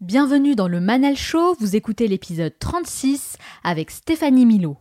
[0.00, 4.78] Bienvenue dans le Manal Show, vous écoutez l'épisode 36 avec Stéphanie Milo.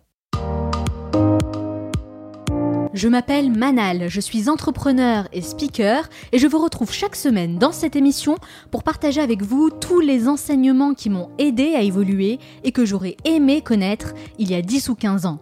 [2.94, 7.74] Je m'appelle Manal, je suis entrepreneur et speaker et je vous retrouve chaque semaine dans
[7.74, 8.38] cette émission
[8.72, 13.18] pour partager avec vous tous les enseignements qui m'ont aidé à évoluer et que j'aurais
[13.26, 15.42] aimé connaître il y a 10 ou 15 ans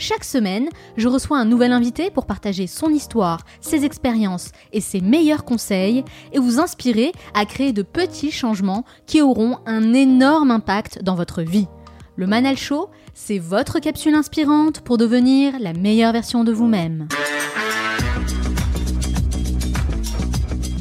[0.00, 5.00] chaque semaine, je reçois un nouvel invité pour partager son histoire, ses expériences et ses
[5.00, 11.02] meilleurs conseils et vous inspirer à créer de petits changements qui auront un énorme impact
[11.02, 11.68] dans votre vie.
[12.16, 17.06] Le Manal Show, c'est votre capsule inspirante pour devenir la meilleure version de vous-même.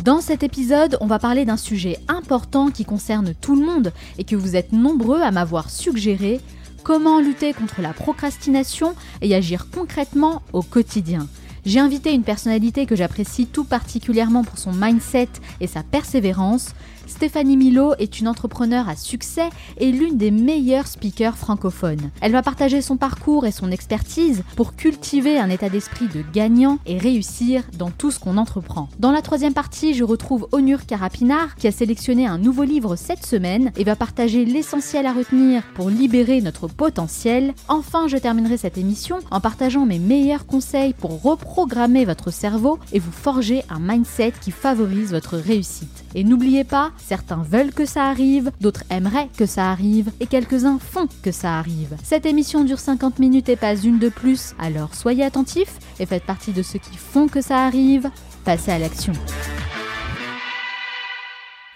[0.05, 4.23] Dans cet épisode, on va parler d'un sujet important qui concerne tout le monde et
[4.23, 6.39] que vous êtes nombreux à m'avoir suggéré,
[6.83, 11.27] comment lutter contre la procrastination et agir concrètement au quotidien.
[11.65, 16.73] J'ai invité une personnalité que j'apprécie tout particulièrement pour son mindset et sa persévérance,
[17.19, 22.11] Stéphanie Milo est une entrepreneure à succès et l'une des meilleures speakers francophones.
[22.21, 26.79] Elle va partager son parcours et son expertise pour cultiver un état d'esprit de gagnant
[26.85, 28.87] et réussir dans tout ce qu'on entreprend.
[28.99, 33.25] Dans la troisième partie, je retrouve Onur Karapinar qui a sélectionné un nouveau livre cette
[33.25, 37.53] semaine et va partager l'essentiel à retenir pour libérer notre potentiel.
[37.67, 42.99] Enfin, je terminerai cette émission en partageant mes meilleurs conseils pour reprogrammer votre cerveau et
[42.99, 46.05] vous forger un mindset qui favorise votre réussite.
[46.15, 50.77] Et n'oubliez pas, certains veulent que ça arrive, d'autres aimeraient que ça arrive, et quelques-uns
[50.77, 51.97] font que ça arrive.
[52.03, 56.23] Cette émission dure 50 minutes et pas une de plus, alors soyez attentifs et faites
[56.23, 58.11] partie de ceux qui font que ça arrive.
[58.45, 59.13] Passez à l'action.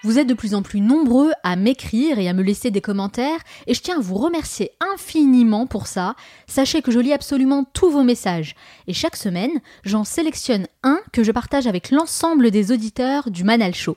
[0.04, 3.40] Vous êtes de plus en plus nombreux à m'écrire et à me laisser des commentaires
[3.66, 6.14] et je tiens à vous remercier infiniment pour ça.
[6.46, 8.54] Sachez que je lis absolument tous vos messages
[8.86, 13.74] et chaque semaine, j'en sélectionne un que je partage avec l'ensemble des auditeurs du Manal
[13.74, 13.96] Show.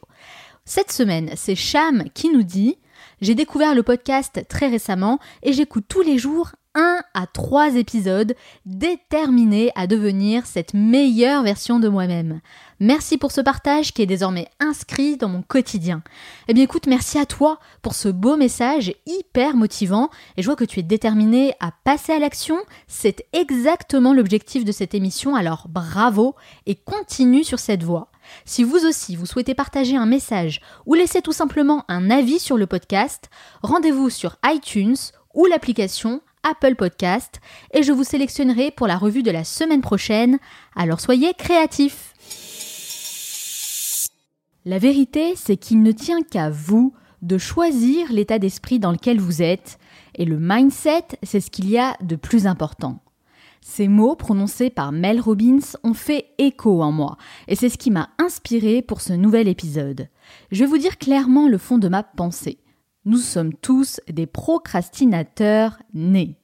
[0.70, 2.78] Cette semaine, c'est Cham qui nous dit
[3.22, 8.36] J'ai découvert le podcast très récemment et j'écoute tous les jours un à trois épisodes
[8.66, 12.40] déterminés à devenir cette meilleure version de moi-même.
[12.80, 16.04] Merci pour ce partage qui est désormais inscrit dans mon quotidien.
[16.48, 20.56] Eh bien écoute, merci à toi pour ce beau message hyper motivant et je vois
[20.56, 22.58] que tu es déterminé à passer à l'action.
[22.88, 26.36] C'est exactement l'objectif de cette émission, alors bravo
[26.68, 28.12] et continue sur cette voie.
[28.46, 32.58] Si vous aussi vous souhaitez partager un message ou laisser tout simplement un avis sur
[32.58, 33.32] le podcast,
[33.64, 34.98] rendez-vous sur iTunes
[35.34, 37.40] ou l'application Apple Podcast
[37.74, 40.40] et je vous sélectionnerai pour la revue de la semaine prochaine.
[40.76, 42.14] Alors soyez créatifs.
[44.66, 49.42] La vérité, c'est qu'il ne tient qu'à vous de choisir l'état d'esprit dans lequel vous
[49.42, 49.80] êtes,
[50.16, 53.00] et le mindset, c'est ce qu'il y a de plus important.
[53.62, 57.18] Ces mots prononcés par Mel Robbins ont fait écho en moi,
[57.48, 60.10] et c'est ce qui m'a inspiré pour ce nouvel épisode.
[60.52, 62.60] Je vais vous dire clairement le fond de ma pensée.
[63.08, 66.36] Nous sommes tous des procrastinateurs nés.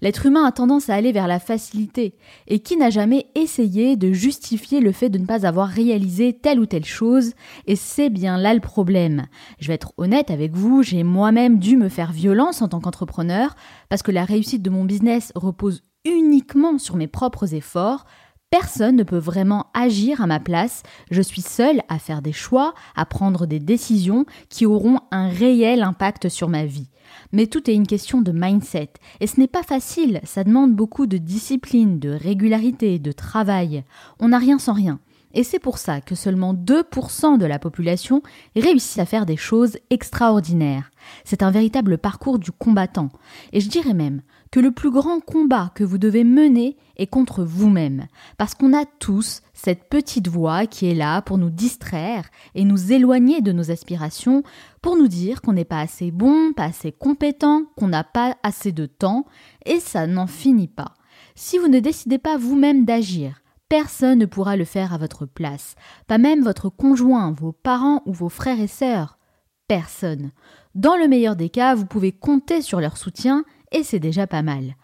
[0.00, 2.14] L'être humain a tendance à aller vers la facilité,
[2.46, 6.58] et qui n'a jamais essayé de justifier le fait de ne pas avoir réalisé telle
[6.58, 7.34] ou telle chose,
[7.66, 9.26] et c'est bien là le problème.
[9.58, 13.54] Je vais être honnête avec vous, j'ai moi-même dû me faire violence en tant qu'entrepreneur,
[13.90, 18.06] parce que la réussite de mon business repose uniquement sur mes propres efforts,
[18.50, 22.74] Personne ne peut vraiment agir à ma place, je suis seule à faire des choix,
[22.94, 26.88] à prendre des décisions qui auront un réel impact sur ma vie.
[27.32, 28.90] Mais tout est une question de mindset.
[29.18, 33.82] Et ce n'est pas facile, ça demande beaucoup de discipline, de régularité, de travail.
[34.20, 35.00] On n'a rien sans rien.
[35.34, 38.22] Et c'est pour ça que seulement 2% de la population
[38.54, 40.90] réussit à faire des choses extraordinaires.
[41.24, 43.10] C'est un véritable parcours du combattant.
[43.52, 47.44] Et je dirais même que le plus grand combat que vous devez mener est contre
[47.44, 48.06] vous-même.
[48.38, 52.92] Parce qu'on a tous cette petite voix qui est là pour nous distraire et nous
[52.92, 54.42] éloigner de nos aspirations,
[54.82, 58.72] pour nous dire qu'on n'est pas assez bon, pas assez compétent, qu'on n'a pas assez
[58.72, 59.26] de temps,
[59.64, 60.94] et ça n'en finit pas.
[61.34, 65.74] Si vous ne décidez pas vous-même d'agir, personne ne pourra le faire à votre place,
[66.06, 69.18] pas même votre conjoint, vos parents ou vos frères et sœurs.
[69.68, 70.30] Personne.
[70.76, 74.42] Dans le meilleur des cas, vous pouvez compter sur leur soutien et c'est déjà pas
[74.42, 74.76] mal.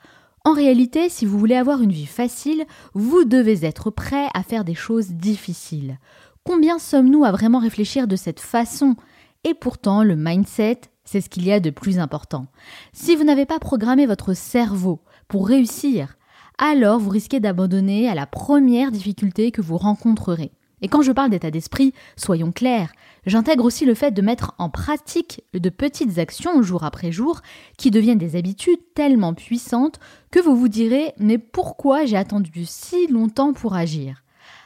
[0.45, 2.65] En réalité, si vous voulez avoir une vie facile,
[2.95, 5.99] vous devez être prêt à faire des choses difficiles.
[6.45, 8.97] Combien sommes-nous à vraiment réfléchir de cette façon?
[9.45, 12.47] Et pourtant, le mindset, c'est ce qu'il y a de plus important.
[12.93, 16.17] Si vous n'avez pas programmé votre cerveau pour réussir,
[16.59, 20.53] alors vous risquez d'abandonner à la première difficulté que vous rencontrerez.
[20.83, 22.93] Et quand je parle d'état d'esprit, soyons clairs,
[23.25, 27.41] j'intègre aussi le fait de mettre en pratique de petites actions jour après jour
[27.79, 30.01] qui deviennent des habitudes tellement puissantes
[30.33, 34.25] que vous vous direz mais pourquoi j'ai attendu si longtemps pour agir?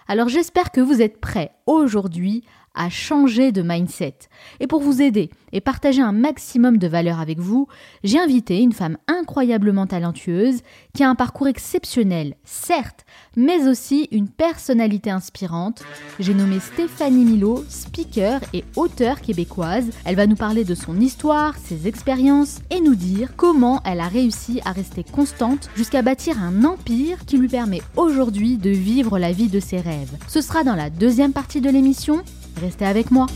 [0.08, 2.44] Alors j'espère que vous êtes prêts aujourd'hui
[2.76, 4.14] à changer de mindset.
[4.60, 7.66] Et pour vous aider et partager un maximum de valeur avec vous,
[8.04, 10.60] j'ai invité une femme incroyablement talentueuse
[10.94, 13.04] qui a un parcours exceptionnel, certes,
[13.36, 15.82] mais aussi une personnalité inspirante.
[16.20, 19.90] J'ai nommé Stéphanie Milo, speaker et auteure québécoise.
[20.04, 24.08] Elle va nous parler de son histoire, ses expériences et nous dire comment elle a
[24.08, 29.32] réussi à rester constante jusqu'à bâtir un empire qui lui permet aujourd'hui de vivre la
[29.32, 30.16] vie de ses rêves.
[30.28, 32.22] Ce sera dans la deuxième partie de l'émission.
[32.60, 33.26] Restez avec moi.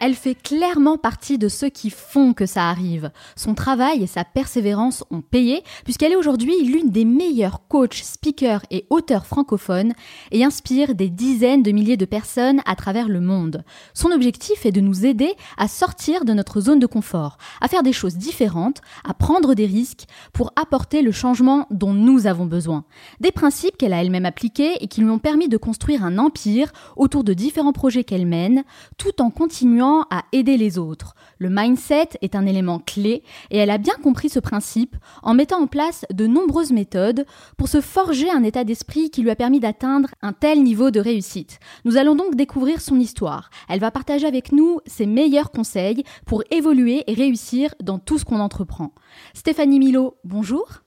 [0.00, 3.10] Elle fait clairement partie de ceux qui font que ça arrive.
[3.36, 8.62] Son travail et sa persévérance ont payé, puisqu'elle est aujourd'hui l'une des meilleures coachs, speakers
[8.70, 9.92] et auteurs francophones
[10.32, 13.64] et inspire des dizaines de milliers de personnes à travers le monde.
[13.94, 17.82] Son objectif est de nous aider à sortir de notre zone de confort, à faire
[17.82, 22.84] des choses différentes, à prendre des risques pour apporter le changement dont nous avons besoin.
[23.20, 26.72] Des principes qu'elle a elle-même appliqués et qui lui ont permis de construire un empire
[26.96, 28.64] autour de différents projets qu'elle mène,
[28.98, 31.14] tout en continuant à aider les autres.
[31.38, 35.62] Le mindset est un élément clé et elle a bien compris ce principe en mettant
[35.62, 37.26] en place de nombreuses méthodes
[37.56, 41.00] pour se forger un état d'esprit qui lui a permis d'atteindre un tel niveau de
[41.00, 41.58] réussite.
[41.84, 43.50] Nous allons donc découvrir son histoire.
[43.68, 48.24] Elle va partager avec nous ses meilleurs conseils pour évoluer et réussir dans tout ce
[48.24, 48.92] qu'on entreprend.
[49.34, 50.82] Stéphanie Milo, bonjour.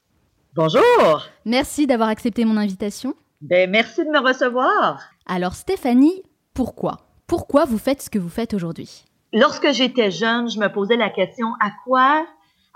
[0.55, 1.27] Bonjour.
[1.45, 3.13] Merci d'avoir accepté mon invitation.
[3.41, 5.01] Ben, merci de me recevoir.
[5.27, 6.23] Alors Stéphanie,
[6.53, 7.06] pourquoi?
[7.27, 9.03] Pourquoi vous faites ce que vous faites aujourd'hui?
[9.33, 12.25] Lorsque j'étais jeune, je me posais la question à quoi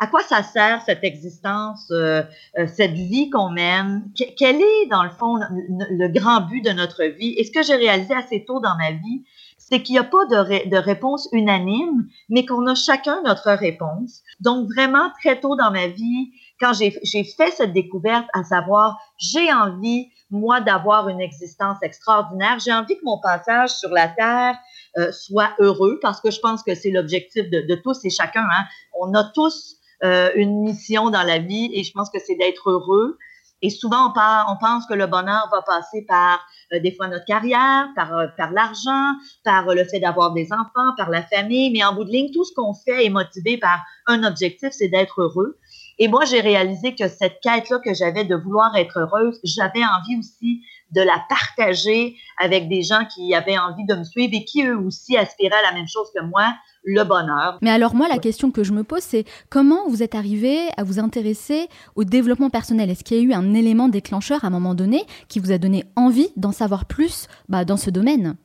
[0.02, 2.24] à quoi ça sert cette existence, euh,
[2.58, 4.12] euh, cette vie qu'on mène?
[4.36, 7.36] quel est, dans le fond, le, grand but de notre vie?
[7.38, 9.24] Et ce que j'ai réalisé assez tôt dans ma vie,
[9.60, 14.24] c'est qu'il n'y a pas de, de réponse unanime, mais qu'on a chacun notre réponse.
[14.40, 19.54] Donc, vraiment, très tôt dans ma vie, quand j'ai fait cette découverte, à savoir, j'ai
[19.54, 22.58] envie moi, d'avoir une existence extraordinaire.
[22.60, 24.58] J'ai envie que mon passage sur la Terre
[24.98, 28.44] euh, soit heureux parce que je pense que c'est l'objectif de, tous et chacun.
[28.44, 28.66] Hein.
[29.00, 32.70] On a tous euh, une mission dans la vie et je pense que c'est d'être
[32.70, 33.18] heureux.
[33.62, 36.44] Et souvent, on, part, on pense que le bonheur va passer par
[36.74, 39.14] euh, des fois notre carrière, par, euh, par l'argent,
[39.44, 41.72] par le fait d'avoir des enfants, par la famille.
[41.72, 44.88] Mais en bout de ligne, tout ce qu'on fait est motivé par un objectif, c'est
[44.88, 45.60] d'être heureux.
[46.00, 50.18] Et moi, j'ai réalisé que cette quête-là que j'avais de vouloir être heureuse, j'avais envie
[50.20, 50.62] aussi
[50.92, 54.78] de la partager avec des gens qui avaient envie de me suivre et qui eux
[54.78, 56.54] aussi aspiraient à la même chose que moi,
[56.84, 57.58] le bonheur.
[57.62, 60.84] Mais alors moi, la question que je me pose, c'est comment vous êtes arrivé à
[60.84, 62.90] vous intéresser au développement personnel?
[62.90, 65.58] Est-ce qu'il y a eu un élément déclencheur à un moment donné qui vous a
[65.58, 68.36] donné envie d'en savoir plus bah, dans ce domaine?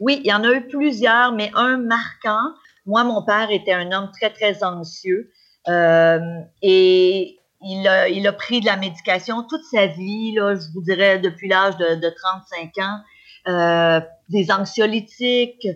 [0.00, 2.52] Oui, il y en a eu plusieurs, mais un marquant.
[2.84, 5.30] Moi, mon père était un homme très, très anxieux.
[5.68, 6.18] Euh,
[6.62, 10.82] et il a, il a pris de la médication toute sa vie, là, je vous
[10.82, 13.00] dirais depuis l'âge de, de 35 ans,
[13.48, 15.66] euh, des anxiolytiques.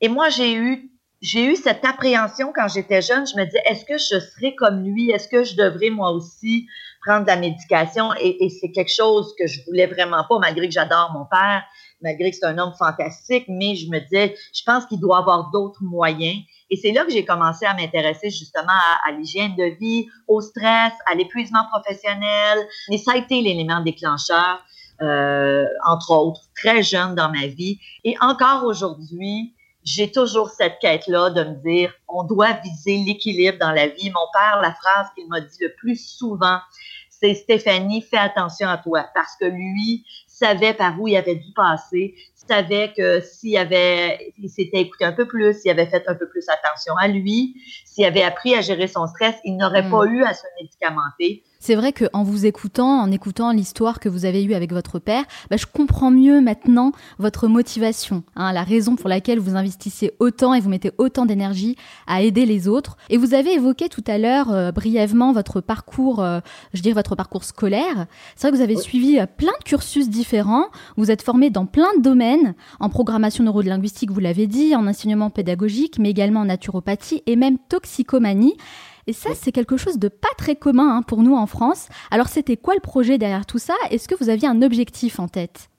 [0.00, 0.90] Et moi, j'ai eu
[1.20, 3.26] j'ai eu cette appréhension quand j'étais jeune.
[3.26, 5.10] Je me disais, est-ce que je serai comme lui?
[5.10, 6.66] Est-ce que je devrais moi aussi
[7.04, 8.14] prendre de la médication?
[8.20, 11.64] Et, et c'est quelque chose que je voulais vraiment pas, malgré que j'adore mon père,
[12.02, 15.50] malgré que c'est un homme fantastique, mais je me disais, je pense qu'il doit avoir
[15.50, 16.36] d'autres moyens.
[16.70, 20.92] Et c'est là que j'ai commencé à m'intéresser justement à, l'hygiène de vie, au stress,
[21.06, 22.58] à l'épuisement professionnel.
[22.90, 24.62] Et ça a été l'élément déclencheur,
[25.00, 27.78] euh, entre autres, très jeune dans ma vie.
[28.04, 33.72] Et encore aujourd'hui, j'ai toujours cette quête-là de me dire, on doit viser l'équilibre dans
[33.72, 34.10] la vie.
[34.10, 36.58] Mon père, la phrase qu'il m'a dit le plus souvent,
[37.10, 41.52] c'est Stéphanie, fais attention à toi, parce que lui savait par où il avait dû
[41.52, 42.14] passer,
[42.48, 46.28] savait que s'il avait, il s'était écouté un peu plus, s'il avait fait un peu
[46.28, 49.90] plus attention à lui, s'il avait appris à gérer son stress, il n'aurait hmm.
[49.90, 51.44] pas eu à se médicamenter.
[51.60, 55.24] C'est vrai qu'en vous écoutant, en écoutant l'histoire que vous avez eue avec votre père,
[55.50, 60.54] bah, je comprends mieux maintenant votre motivation, hein, la raison pour laquelle vous investissez autant
[60.54, 61.74] et vous mettez autant d'énergie
[62.06, 62.96] à aider les autres.
[63.10, 66.38] Et vous avez évoqué tout à l'heure euh, brièvement votre parcours, euh,
[66.74, 68.06] je dirais votre parcours scolaire.
[68.36, 71.66] C'est vrai que vous avez suivi euh, plein de cursus différents, vous êtes formé dans
[71.66, 76.44] plein de domaines, en programmation neurolinguistique, vous l'avez dit, en enseignement pédagogique, mais également en
[76.44, 78.54] naturopathie et même toxicomanie.
[79.08, 81.88] Et ça, c'est quelque chose de pas très commun hein, pour nous en France.
[82.10, 83.72] Alors, c'était quoi le projet derrière tout ça?
[83.90, 85.70] Est-ce que vous aviez un objectif en tête?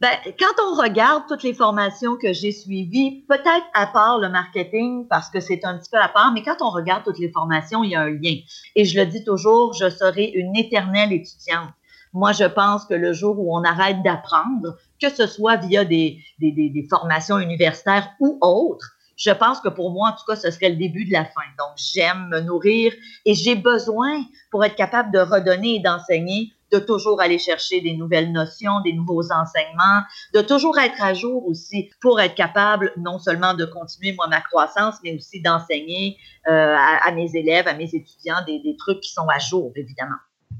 [0.00, 5.06] Ben, quand on regarde toutes les formations que j'ai suivies, peut-être à part le marketing,
[5.08, 7.84] parce que c'est un petit peu à part, mais quand on regarde toutes les formations,
[7.84, 8.36] il y a un lien.
[8.76, 11.68] Et je le dis toujours, je serai une éternelle étudiante.
[12.14, 16.18] Moi, je pense que le jour où on arrête d'apprendre, que ce soit via des,
[16.38, 20.36] des, des, des formations universitaires ou autres, je pense que pour moi, en tout cas,
[20.36, 21.42] ce serait le début de la fin.
[21.58, 22.92] Donc, j'aime me nourrir
[23.24, 27.96] et j'ai besoin, pour être capable de redonner et d'enseigner, de toujours aller chercher des
[27.96, 30.02] nouvelles notions, des nouveaux enseignements,
[30.34, 34.40] de toujours être à jour aussi pour être capable non seulement de continuer moi ma
[34.40, 36.18] croissance, mais aussi d'enseigner
[36.48, 40.16] euh, à, mes élèves, à mes étudiants des, des trucs qui sont à jour, évidemment.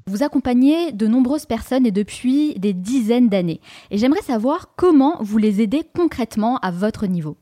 [0.06, 3.60] Vous accompagnez de nombreuses personnes et depuis des dizaines d'années.
[3.90, 7.36] Et j'aimerais savoir comment vous les aidez concrètement à votre niveau.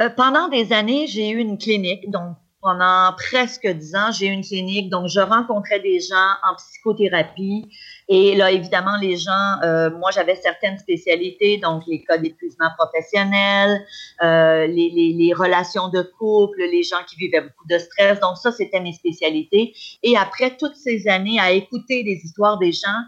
[0.00, 4.30] Euh, pendant des années, j'ai eu une clinique, donc pendant presque dix ans, j'ai eu
[4.30, 7.68] une clinique, donc je rencontrais des gens en psychothérapie.
[8.08, 13.84] Et là, évidemment, les gens, euh, moi, j'avais certaines spécialités, donc les cas d'épuisement professionnel,
[14.22, 18.18] euh, les, les, les, relations de couple, les gens qui vivaient beaucoup de stress.
[18.20, 19.74] Donc ça, c'était mes spécialités.
[20.02, 23.00] Et après toutes ces années à écouter les histoires des gens,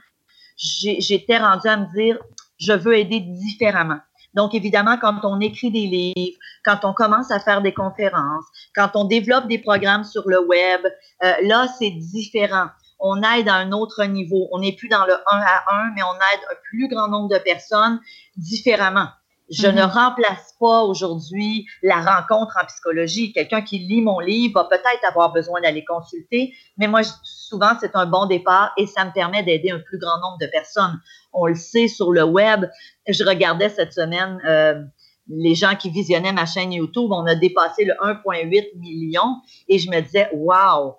[0.57, 2.19] j'étais rendue à me dire,
[2.59, 3.99] je veux aider différemment.
[4.35, 8.45] Donc, évidemment, quand on écrit des livres, quand on commence à faire des conférences,
[8.75, 10.81] quand on développe des programmes sur le web,
[11.23, 12.67] euh, là, c'est différent.
[12.99, 14.49] On aide à un autre niveau.
[14.53, 17.29] On n'est plus dans le 1 à 1, mais on aide un plus grand nombre
[17.29, 18.01] de personnes
[18.37, 19.09] différemment.
[19.51, 19.91] Je ne mm-hmm.
[19.91, 23.33] remplace pas aujourd'hui la rencontre en psychologie.
[23.33, 27.97] Quelqu'un qui lit mon livre va peut-être avoir besoin d'aller consulter, mais moi, souvent, c'est
[27.97, 31.01] un bon départ et ça me permet d'aider un plus grand nombre de personnes.
[31.33, 32.67] On le sait sur le web.
[33.09, 34.83] Je regardais cette semaine euh,
[35.29, 37.11] les gens qui visionnaient ma chaîne YouTube.
[37.11, 39.37] On a dépassé le 1,8 million
[39.69, 40.97] et je me disais, wow,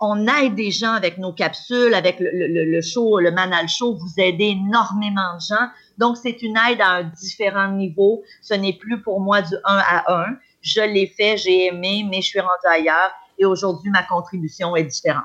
[0.00, 3.94] on aide des gens avec nos capsules, avec le, le, show, le Manal Show.
[3.94, 5.68] Vous aidez énormément de gens.
[5.98, 8.22] Donc, c'est une aide à un différent niveau.
[8.42, 10.36] Ce n'est plus pour moi du 1 à 1.
[10.60, 13.10] Je l'ai fait, j'ai aimé, mais je suis rendue ailleurs.
[13.38, 15.24] Et aujourd'hui, ma contribution est différente.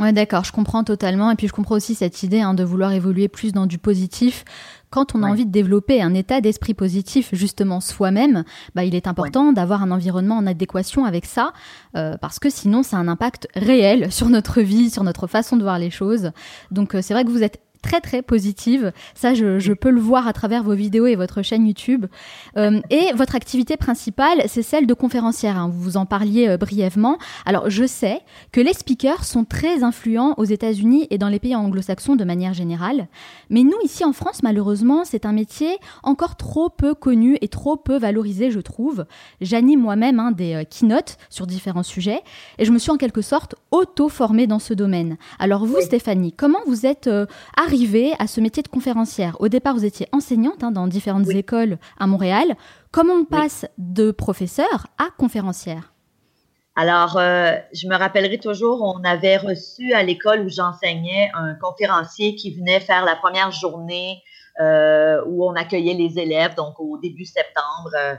[0.00, 1.30] Ouais, d'accord, je comprends totalement.
[1.30, 4.44] Et puis je comprends aussi cette idée hein, de vouloir évoluer plus dans du positif.
[4.88, 9.06] Quand on a envie de développer un état d'esprit positif, justement soi-même, bah, il est
[9.06, 11.52] important d'avoir un environnement en adéquation avec ça,
[11.96, 15.56] euh, parce que sinon, ça a un impact réel sur notre vie, sur notre façon
[15.56, 16.32] de voir les choses.
[16.72, 18.92] Donc, euh, c'est vrai que vous êtes très très positive.
[19.14, 22.06] Ça, je, peux le voir à travers vos vidéos et votre chaîne YouTube.
[22.56, 25.56] Euh, et votre activité principale, c'est celle de conférencière.
[25.56, 25.70] Hein.
[25.72, 27.18] Vous vous en parliez euh, brièvement.
[27.46, 28.20] Alors, je sais
[28.52, 32.54] que les speakers sont très influents aux États-Unis et dans les pays anglo-saxons de manière
[32.54, 33.08] générale.
[33.48, 37.76] Mais nous, ici en France, malheureusement, c'est un métier encore trop peu connu et trop
[37.76, 39.04] peu valorisé, je trouve.
[39.40, 42.22] J'anime moi-même hein, des euh, keynotes sur différents sujets
[42.58, 45.16] et je me suis en quelque sorte auto-formée dans ce domaine.
[45.38, 47.08] Alors vous, Stéphanie, comment vous êtes
[48.18, 52.08] à ce métier de conférencière Au départ, vous étiez enseignante hein, dans différentes écoles à
[52.08, 52.56] Montréal.
[52.90, 55.92] Comment on passe de professeur à conférencière?
[56.74, 62.34] Alors, euh, je me rappellerai toujours, on avait reçu à l'école où j'enseignais un conférencier
[62.34, 64.20] qui venait faire la première journée
[64.60, 67.92] euh, où on accueillait les élèves, donc au début septembre.
[67.96, 68.16] Euh,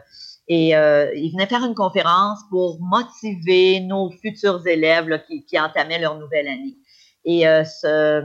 [0.48, 6.17] et il venait faire une conférence pour motiver nos futurs élèves qui, qui, entamaient leur
[6.17, 6.77] nouvelle année.
[7.24, 8.22] Et ce,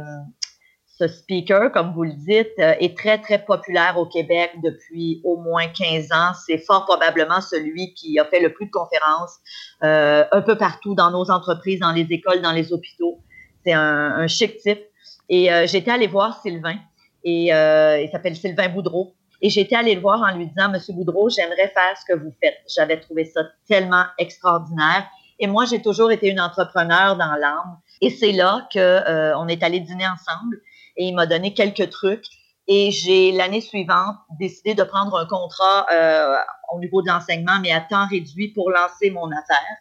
[0.99, 5.37] ce speaker, comme vous le dites, euh, est très, très populaire au Québec depuis au
[5.37, 6.33] moins 15 ans.
[6.47, 9.37] C'est fort probablement celui qui a fait le plus de conférences
[9.83, 13.19] euh, un peu partout dans nos entreprises, dans les écoles, dans les hôpitaux.
[13.65, 14.81] C'est un, chic type.
[15.29, 16.79] Et euh, j'étais allée voir Sylvain,
[17.25, 19.15] et il s'appelle Sylvain Boudreau.
[19.43, 22.33] Et j'étais allée le voir en lui disant, Monsieur Boudreau, j'aimerais faire ce que vous
[22.41, 22.57] faites.
[22.75, 25.07] J'avais trouvé ça tellement extraordinaire.
[25.39, 27.77] Et moi, j'ai toujours été une entrepreneur dans l'âme.
[28.01, 30.63] Et c'est là que on est allé dîner ensemble
[30.97, 32.25] et il m'a donné quelques trucs.
[32.69, 36.37] Et j'ai l'année suivante décidé de prendre un contrat euh,
[36.75, 39.77] au niveau de l'enseignement, mais à temps réduit pour lancer mon affaire.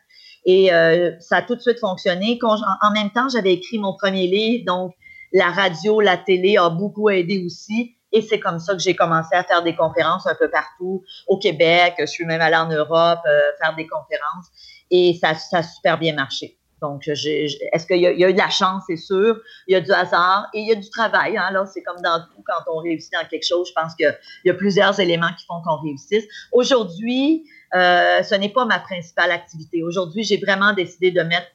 [0.45, 2.37] Et euh, ça a tout de suite fonctionné.
[2.43, 4.93] en, même temps, j'avais écrit mon premier livre, donc
[5.33, 7.95] la radio, la télé a beaucoup aidé aussi.
[8.11, 11.37] Et c'est comme ça que j'ai commencé à faire des conférences un peu partout au
[11.37, 11.95] Québec.
[11.99, 14.47] Je suis même allée en Europe euh, faire des conférences
[14.91, 16.57] et ça, ça a super bien marché.
[16.81, 19.39] Donc, est-ce qu'il y, a eu de la chance, c'est sûr.
[19.67, 21.37] Il y a du hasard et il y a du travail.
[21.37, 21.65] Hein.
[21.73, 24.13] c'est comme dans tout, quand on réussit dans quelque chose, je pense qu'il
[24.43, 26.25] y a plusieurs éléments qui font qu'on réussisse.
[26.51, 29.83] Aujourd'hui, euh, ce n'est pas ma principale activité.
[29.83, 31.47] Aujourd'hui, j'ai vraiment décidé de mettre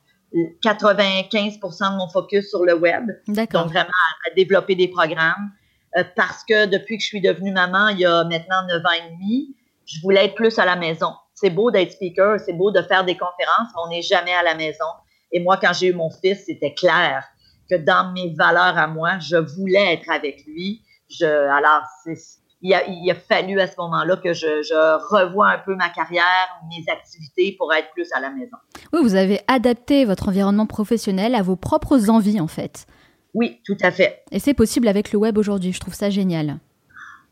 [0.63, 3.11] 95% de mon focus sur le web.
[3.27, 3.91] Donc, vraiment
[4.27, 5.53] à, développer des programmes.
[5.97, 8.91] Euh, parce que depuis que je suis devenue maman, il y a maintenant 9 ans
[8.93, 11.13] et demi, je voulais être plus à la maison.
[11.35, 14.43] C'est beau d'être speaker, c'est beau de faire des conférences, mais on n'est jamais à
[14.43, 14.87] la maison.
[15.33, 17.25] Et moi, quand j'ai eu mon fils, c'était clair
[17.71, 20.83] que dans mes valeurs à moi, je voulais être avec lui.
[21.09, 21.83] Je, alors,
[22.63, 25.89] il a, il a, fallu à ce moment-là que je, je revoie un peu ma
[25.89, 28.57] carrière, mes activités pour être plus à la maison.
[28.93, 32.87] Oui, vous avez adapté votre environnement professionnel à vos propres envies, en fait.
[33.35, 34.25] Oui, tout à fait.
[34.33, 35.73] Et c'est possible avec le web aujourd'hui.
[35.73, 36.59] Je trouve ça génial.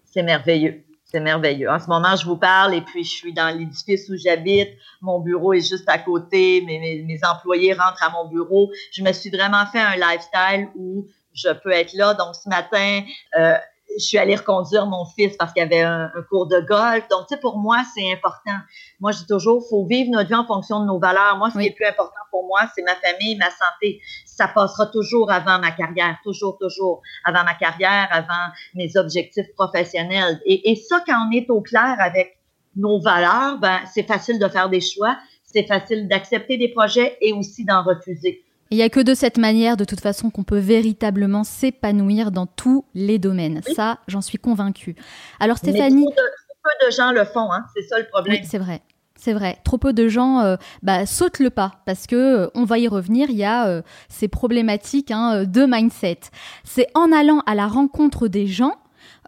[0.04, 0.84] C'est merveilleux.
[1.10, 1.70] C'est merveilleux.
[1.70, 4.68] En ce moment, je vous parle et puis je suis dans l'édifice où j'habite.
[5.00, 6.60] Mon bureau est juste à côté.
[6.66, 8.70] Mes, mes, employés rentrent à mon bureau.
[8.92, 12.12] Je me suis vraiment fait un lifestyle où je peux être là.
[12.12, 13.02] Donc, ce matin,
[13.38, 13.54] euh,
[13.96, 17.06] je suis allée reconduire mon fils parce qu'il y avait un, cours de golf.
[17.08, 18.58] Donc, tu sais, pour moi, c'est important.
[19.00, 21.36] Moi, je dis toujours, faut vivre notre vie en fonction de nos valeurs.
[21.38, 24.00] Moi, ce qui est plus important pour moi, c'est ma famille, ma santé.
[24.26, 30.40] Ça passera toujours avant ma carrière, toujours, toujours avant ma carrière, avant mes objectifs professionnels.
[30.44, 32.38] Et, et ça, quand on est au clair avec
[32.76, 35.16] nos valeurs, ben, c'est facile de faire des choix.
[35.44, 38.44] C'est facile d'accepter des projets et aussi d'en refuser.
[38.70, 42.46] Il n'y a que de cette manière, de toute façon, qu'on peut véritablement s'épanouir dans
[42.46, 43.62] tous les domaines.
[43.74, 44.94] Ça, j'en suis convaincue.
[45.40, 46.04] Alors, Stéphanie.
[46.04, 47.64] trop, peu de gens le font, hein.
[47.74, 48.38] c'est ça le problème.
[48.40, 48.82] Oui, c'est vrai.
[49.20, 52.62] C'est vrai, trop peu de gens euh, bah, sautent le pas parce que euh, on
[52.62, 53.30] va y revenir.
[53.30, 56.20] Il y a euh, ces problématiques hein, de mindset.
[56.62, 58.76] C'est en allant à la rencontre des gens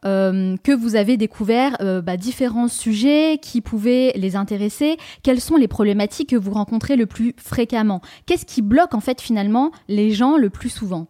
[0.04, 4.96] euh, que vous avez découvert euh, bah, différents sujets qui pouvaient les intéresser.
[5.22, 8.00] Quelles sont les problématiques que vous rencontrez le plus fréquemment?
[8.26, 11.06] Qu'est-ce qui bloque en fait finalement les gens le plus souvent?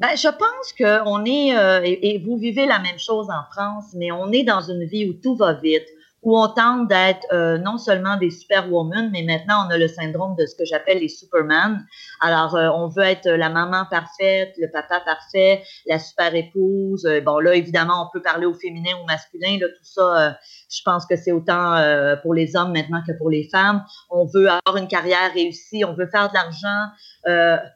[0.00, 4.12] Ben, je pense qu'on est, euh, et, vous vivez la même chose en France, mais
[4.12, 5.88] on est dans une vie où tout va vite,
[6.22, 10.34] où on tente d'être euh, non seulement des superwomen, mais maintenant on a le syndrome
[10.36, 11.84] de ce que j'appelle les superman.
[12.20, 17.06] Alors euh, on veut être la maman parfaite, le papa parfait, la super épouse.
[17.06, 20.36] Euh, bon là évidemment on peut parler au féminin ou au masculin, là tout ça.
[20.70, 21.76] je pense que c'est autant
[22.22, 23.84] pour les hommes maintenant que pour les femmes.
[24.10, 27.68] On veut avoir une carrière réussie, on veut faire de l'argent.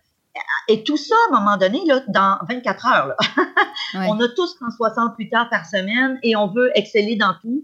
[0.68, 3.16] et tout ça, à un moment donné, là, dans 24 heures, là.
[4.08, 7.62] on a tous 68 heures par semaine et on veut exceller dans tout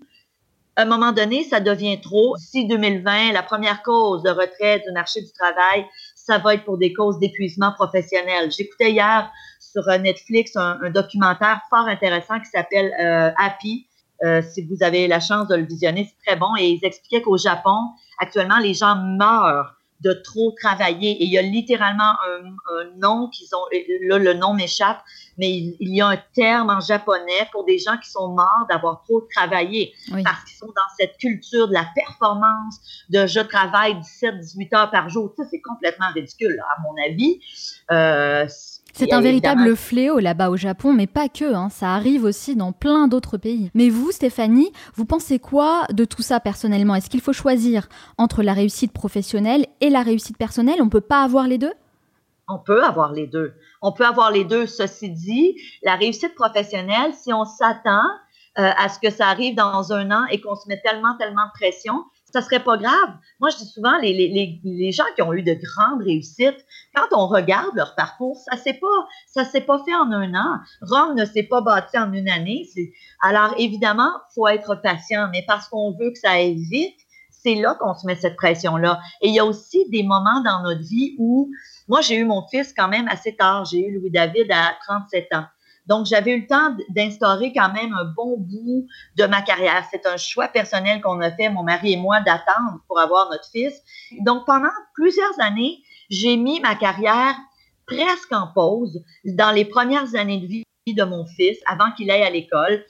[0.79, 2.37] à un moment donné, ça devient trop.
[2.37, 6.79] Si 2020, la première cause de retrait du marché du travail, ça va être pour
[6.79, 8.53] des causes d'épuisement professionnel.
[8.57, 13.89] J'écoutais hier sur Netflix un, documentaire fort intéressant qui s'appelle euh, Happy.
[14.23, 16.55] Euh, si vous avez la chance de le visionner, c'est très bon.
[16.61, 17.77] Et ils expliquaient qu'au Japon,
[18.21, 21.11] actuellement, les gens meurent de trop travailler.
[21.11, 23.65] Et il y a littéralement un, nom qu'ils ont,
[24.09, 25.03] là le nom m'échappe,
[25.37, 29.03] mais il, y a un terme en japonais pour des gens qui sont morts d'avoir
[29.05, 29.93] trop travaillé
[30.25, 35.09] parce qu'ils sont dans cette culture de la performance, de je travaille 17-18 heures par
[35.09, 35.33] jour.
[35.37, 37.41] Ça, c'est complètement ridicule, à mon avis.
[37.91, 38.47] Euh,
[38.99, 41.69] c'est un véritable fléau là-bas au Japon, mais pas que, hein.
[41.71, 43.71] ça arrive aussi dans plein d'autres pays.
[43.75, 46.97] Mais vous, Stéphanie, vous pensez quoi de tout ça personnellement?
[46.97, 50.79] Est-ce qu'il faut choisir entre la réussite professionnelle et la réussite personnelle?
[50.81, 51.73] On ne peut pas avoir les deux?
[52.49, 53.55] On peut avoir les deux.
[53.83, 54.67] On peut avoir les deux.
[54.67, 58.03] Ceci dit, la réussite professionnelle, si on s'attend
[58.59, 61.47] euh, à ce que ça arrive dans un an et qu'on se met tellement, tellement
[61.47, 62.03] de pression,
[62.33, 63.15] ça serait pas grave.
[63.41, 66.65] Moi, je dis souvent, les, gens qui ont eu de grandes réussites,
[66.95, 70.59] quand on regarde leur parcours, ça s'est pas, s'est pas fait en un an.
[70.83, 72.69] Rome ne s'est pas bâti en une année.
[73.23, 76.97] Alors, évidemment, faut être patient, mais parce qu'on veut que ça aille vite,
[77.31, 79.01] c'est là qu'on se met cette pression-là.
[79.23, 81.51] Et il y a aussi des moments dans notre vie où,
[81.87, 83.65] moi, j'ai eu mon fils quand même assez tard.
[83.65, 85.45] J'ai eu Louis-David à 37 ans.
[85.89, 89.85] Donc, j'avais eu le temps d'instaurer quand même un bon bout de ma carrière.
[89.91, 93.49] C'est un choix personnel qu'on a fait, mon mari et moi, d'attendre pour avoir notre
[93.51, 93.83] fils.
[94.21, 97.35] Donc, pendant plusieurs années, j'ai mis ma carrière
[97.87, 102.23] presque en pause dans les premières années de vie de mon fils avant qu'il aille
[102.23, 102.85] à l'école.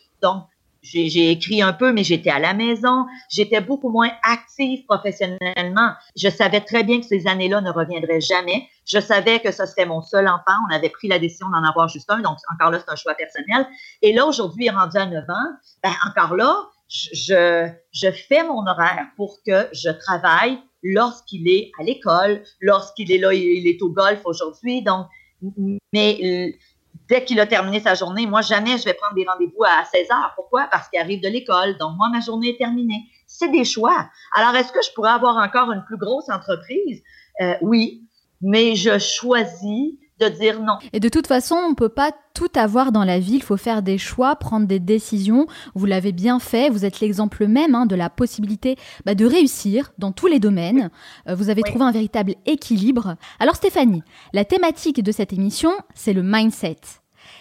[0.83, 3.07] J'ai écrit un peu, mais j'étais à la maison.
[3.31, 5.93] J'étais beaucoup moins active professionnellement.
[6.17, 8.69] Je savais très bien que ces années-là ne reviendraient jamais.
[8.87, 10.57] Je savais que ce serait mon seul enfant.
[10.71, 12.21] On avait pris la décision d'en avoir juste un.
[12.21, 13.67] Donc, encore là, c'est un choix personnel.
[14.03, 15.57] Et là, aujourd'hui, rendu à 9 ans.
[15.83, 21.83] Ben, encore là, je, je fais mon horaire pour que je travaille lorsqu'il est à
[21.83, 24.83] l'école, lorsqu'il est là, il est au golf aujourd'hui.
[24.83, 25.07] Donc,
[25.93, 26.55] mais
[27.09, 30.11] dès qu'il a terminé sa journée, moi, jamais je vais prendre des rendez-vous à 16
[30.11, 30.33] heures.
[30.37, 30.69] Pourquoi?
[30.71, 31.77] Parce qu'il arrive de l'école.
[31.79, 33.07] Donc, moi, ma journée est terminée.
[33.27, 34.09] C'est des choix.
[34.35, 37.03] Alors, est-ce que je pourrais avoir encore une plus grosse entreprise?
[37.41, 38.03] Euh, oui,
[38.41, 40.79] mais je choisis de dire non.
[40.93, 43.35] Et de toute façon, on ne peut pas tout avoir dans la vie.
[43.35, 45.47] Il faut faire des choix, prendre des décisions.
[45.75, 46.71] Vous l'avez bien fait.
[46.71, 50.91] Vous êtes l'exemple même hein, de la possibilité bah, de réussir dans tous les domaines.
[51.29, 53.17] Euh, vous avez trouvé un véritable équilibre.
[53.41, 54.03] Alors Stéphanie,
[54.33, 56.77] la thématique de cette émission, c'est le mindset.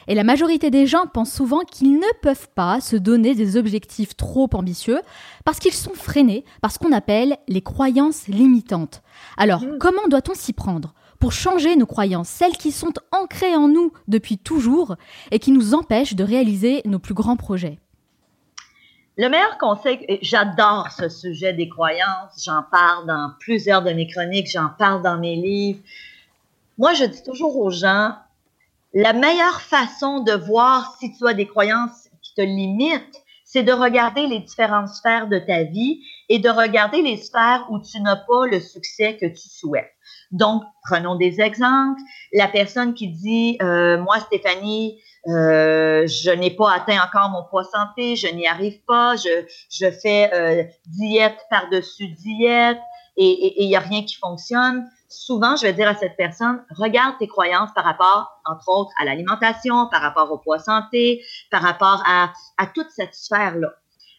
[0.08, 4.16] Et la majorité des gens pensent souvent qu'ils ne peuvent pas se donner des objectifs
[4.16, 5.02] trop ambitieux
[5.46, 9.02] parce qu'ils sont freinés par ce qu'on appelle les croyances limitantes.
[9.38, 9.78] Alors, mmh.
[9.80, 10.94] comment doit-on s'y prendre?
[11.20, 14.96] Pour changer nos croyances, celles qui sont ancrées en nous depuis toujours
[15.32, 17.80] et qui nous empêchent de réaliser nos plus grands projets
[19.20, 24.48] le meilleur conseil, j'adore ce sujet des croyances, j'en parle dans plusieurs de mes chroniques,
[24.48, 25.80] j'en parle dans mes livres.
[26.78, 28.14] Moi, je dis toujours aux gens,
[28.94, 33.72] la meilleure façon de voir si tu as des croyances qui te limitent, c'est de
[33.72, 38.16] regarder les différentes sphères de ta vie et de regarder les sphères où tu n'as
[38.16, 39.92] pas le succès que tu souhaites.
[40.32, 42.02] Donc, prenons des exemples.
[42.34, 47.64] La personne qui dit, euh, moi, Stéphanie, euh, je n'ai pas atteint encore mon poids
[47.64, 52.80] santé, je n'y arrive pas, je, je fais euh, diète par-dessus diète
[53.18, 54.88] et il n'y a rien qui fonctionne.
[55.10, 59.06] Souvent, je vais dire à cette personne, regarde tes croyances par rapport, entre autres, à
[59.06, 63.74] l'alimentation, par rapport au poids santé, par rapport à, à toute cette sphère-là.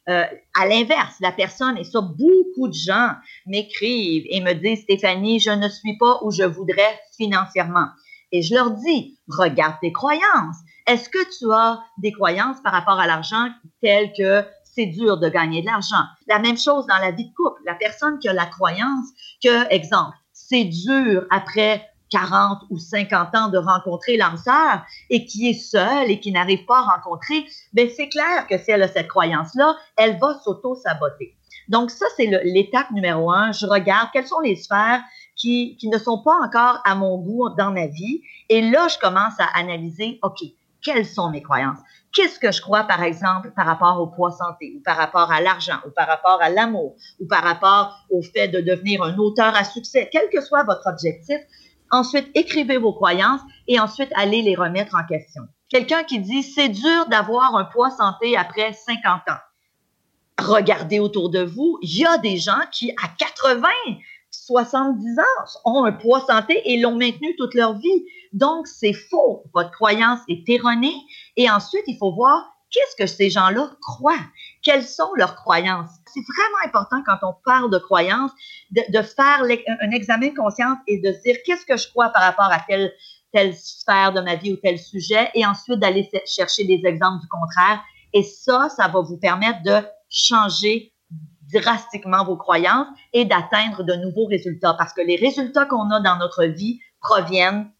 [0.09, 3.11] Euh, à l'inverse, la personne, et ça, beaucoup de gens
[3.47, 7.88] m'écrivent et me disent, Stéphanie, je ne suis pas où je voudrais financièrement.
[8.33, 10.57] Et je leur dis, regarde tes croyances.
[10.87, 13.49] Est-ce que tu as des croyances par rapport à l'argent
[13.83, 16.05] telles que c'est dur de gagner de l'argent?
[16.27, 17.61] La même chose dans la vie de couple.
[17.66, 19.09] La personne qui a la croyance
[19.42, 24.37] que, exemple, c'est dur après 40 ou 50 ans de rencontrer l'âme
[25.11, 28.71] et qui est seule et qui n'arrive pas à rencontrer, ben c'est clair que si
[28.71, 31.35] elle a cette croyance-là, elle va s'auto-saboter.
[31.68, 33.53] Donc ça, c'est l'étape numéro un.
[33.53, 35.03] Je regarde quelles sont les sphères
[35.37, 38.23] qui, qui ne sont pas encore à mon goût dans ma vie.
[38.49, 40.38] Et là, je commence à analyser, OK,
[40.83, 41.79] quelles sont mes croyances?
[42.14, 45.40] Qu'est-ce que je crois, par exemple, par rapport au poids santé, ou par rapport à
[45.40, 49.55] l'argent, ou par rapport à l'amour, ou par rapport au fait de devenir un auteur
[49.55, 51.38] à succès, quel que soit votre objectif.
[51.90, 55.42] Ensuite, écrivez vos croyances et ensuite allez les remettre en question.
[55.68, 59.40] Quelqu'un qui dit c'est dur d'avoir un poids santé après 50 ans.
[60.38, 63.68] Regardez autour de vous, il y a des gens qui, à 80,
[64.31, 68.07] 70 ans, ont un poids santé et l'ont maintenu toute leur vie.
[68.33, 69.44] Donc, c'est faux.
[69.53, 70.94] Votre croyance est erronée.
[71.37, 74.14] Et ensuite, il faut voir qu'est-ce que ces gens-là croient?
[74.62, 75.90] Quelles sont leurs croyances?
[76.18, 78.33] C'est vraiment important quand on parle de croyances,
[78.70, 82.22] de, faire un examen de conscience et de se dire qu'est-ce que je crois par
[82.22, 86.81] rapport à telle sphère de ma vie ou tel sujet, et ensuite d'aller chercher des
[86.85, 87.83] exemples du contraire.
[88.12, 90.92] Et ça, ça va vous permettre de changer
[91.52, 96.16] drastiquement vos croyances et d'atteindre de nouveaux résultats parce que les résultats qu'on a dans
[96.16, 97.70] notre vie proviennent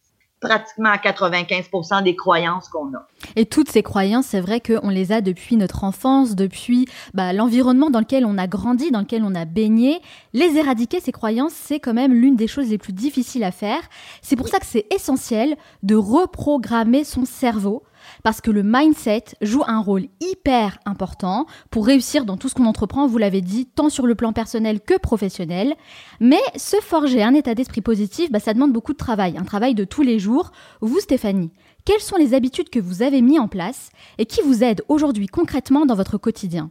[0.41, 3.07] pratiquement à 95 des croyances qu'on a.
[3.37, 7.91] Et toutes ces croyances, c'est vrai qu'on les a depuis notre enfance, depuis bah, l'environnement
[7.91, 10.01] dans lequel on a grandi, dans lequel on a baigné.
[10.33, 13.81] Les éradiquer, ces croyances, c'est quand même l'une des choses les plus difficiles à faire.
[14.23, 17.83] C'est pour ça que c'est essentiel de reprogrammer son cerveau
[18.23, 22.67] parce que le mindset joue un rôle hyper important pour réussir dans tout ce qu'on
[22.67, 25.75] entreprend, vous l'avez dit, tant sur le plan personnel que professionnel.
[26.21, 29.75] Mais se forger un état d'esprit positif, bah, ça demande beaucoup de travail, un travail
[29.75, 30.51] de tous les jours.
[30.81, 31.51] Vous, Stéphanie,
[31.85, 35.27] quelles sont les habitudes que vous avez mises en place et qui vous aident aujourd'hui
[35.27, 36.71] concrètement dans votre quotidien?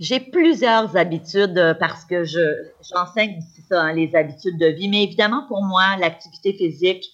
[0.00, 2.40] J'ai plusieurs habitudes euh, parce que je
[2.82, 4.88] j'enseigne ça, hein, les habitudes de vie.
[4.88, 7.12] Mais évidemment, pour moi, l'activité physique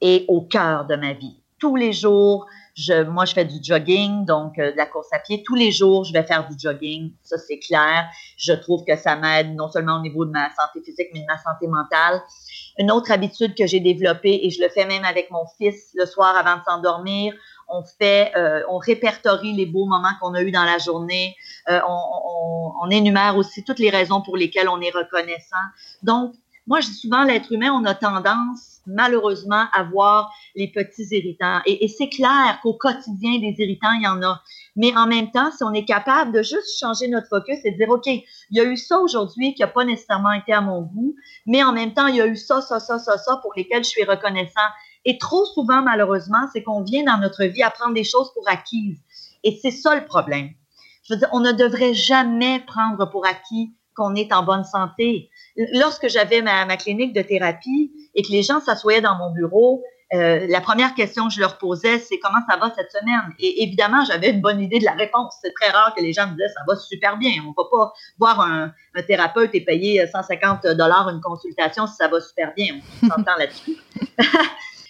[0.00, 2.46] est au cœur de ma vie tous les jours.
[2.74, 5.42] Je, moi, je fais du jogging, donc euh, de la course à pied.
[5.44, 7.12] Tous les jours, je vais faire du jogging.
[7.24, 8.08] Ça, c'est clair.
[8.36, 11.26] Je trouve que ça m'aide non seulement au niveau de ma santé physique, mais de
[11.26, 12.22] ma santé mentale.
[12.78, 16.06] Une autre habitude que j'ai développée, et je le fais même avec mon fils le
[16.06, 17.34] soir avant de s'endormir,
[17.68, 21.34] on fait, euh, on répertorie les beaux moments qu'on a eus dans la journée.
[21.68, 25.56] Euh, on, on, on, énumère aussi toutes les raisons pour lesquelles on est reconnaissant.
[26.02, 26.34] Donc,
[26.68, 31.60] moi, je dis souvent, l'être humain, on a tendance malheureusement avoir les petits irritants.
[31.64, 34.42] Et, c'est clair qu'au quotidien, des irritants, il y en a.
[34.76, 37.76] Mais en même temps, si on est capable de juste changer notre focus et de
[37.78, 40.82] dire, OK, il y a eu ça aujourd'hui qui n'a pas nécessairement été à mon
[40.82, 41.14] goût,
[41.46, 43.82] mais en même temps, il y a eu ça, ça, ça, ça, ça pour lesquels
[43.82, 44.68] je suis reconnaissant.
[45.06, 48.46] Et trop souvent, malheureusement, c'est qu'on vient dans notre vie à prendre des choses pour
[48.46, 49.00] acquises.
[49.42, 50.50] Et c'est ça le problème.
[51.04, 55.28] Je veux dire, on ne devrait jamais prendre pour acquis qu'on est en bonne santé.
[55.74, 59.82] Lorsque j'avais ma, ma, clinique de thérapie et que les gens s'assoyaient dans mon bureau,
[60.14, 63.34] euh, la première question que je leur posais, c'est comment ça va cette semaine?
[63.38, 65.34] Et évidemment, j'avais une bonne idée de la réponse.
[65.42, 67.32] C'est très rare que les gens me disaient ça va super bien.
[67.44, 71.96] On ne va pas voir un, un, thérapeute et payer 150 dollars une consultation si
[71.96, 72.78] ça va super bien.
[73.02, 73.76] On s'entend là-dessus.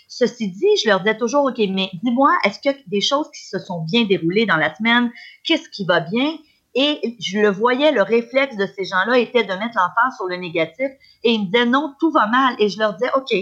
[0.09, 3.29] Ceci dit, je leur disais toujours, OK, mais dis-moi, est-ce qu'il y a des choses
[3.31, 5.13] qui se sont bien déroulées dans la semaine?
[5.45, 6.37] Qu'est-ce qui va bien?
[6.75, 10.37] Et je le voyais, le réflexe de ces gens-là était de mettre l'enfant sur le
[10.37, 10.89] négatif.
[11.25, 12.55] Et ils me disaient, non, tout va mal.
[12.59, 13.35] Et je leur disais, OK,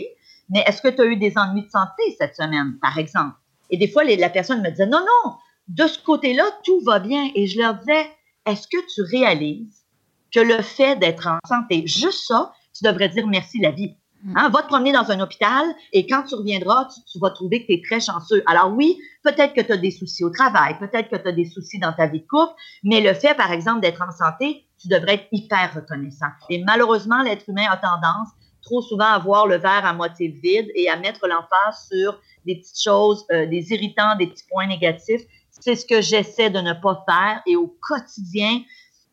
[0.50, 3.36] mais est-ce que tu as eu des ennuis de santé cette semaine, par exemple?
[3.70, 5.34] Et des fois, la personne me disait, non, non,
[5.68, 7.30] de ce côté-là, tout va bien.
[7.34, 8.06] Et je leur disais,
[8.46, 9.84] est-ce que tu réalises
[10.32, 13.96] que le fait d'être en santé, juste ça, tu devrais dire merci la vie?
[14.34, 17.66] Hein, va te promener dans un hôpital et quand tu reviendras, tu, vas trouver que
[17.66, 18.42] tu es très chanceux.
[18.46, 21.44] Alors oui, peut-être que tu as des soucis au travail, peut-être que tu as des
[21.44, 22.52] soucis dans ta vie de couple,
[22.82, 26.26] mais le fait, par exemple, d'être en santé, tu devrais être hyper reconnaissant.
[26.50, 28.28] Et malheureusement, l'être humain a tendance
[28.62, 32.56] trop souvent à voir le verre à moitié vide et à mettre l'emphase sur des
[32.56, 35.22] petites choses, euh, des irritants, des petits points négatifs.
[35.50, 38.60] C'est ce que j'essaie de ne pas faire et au quotidien,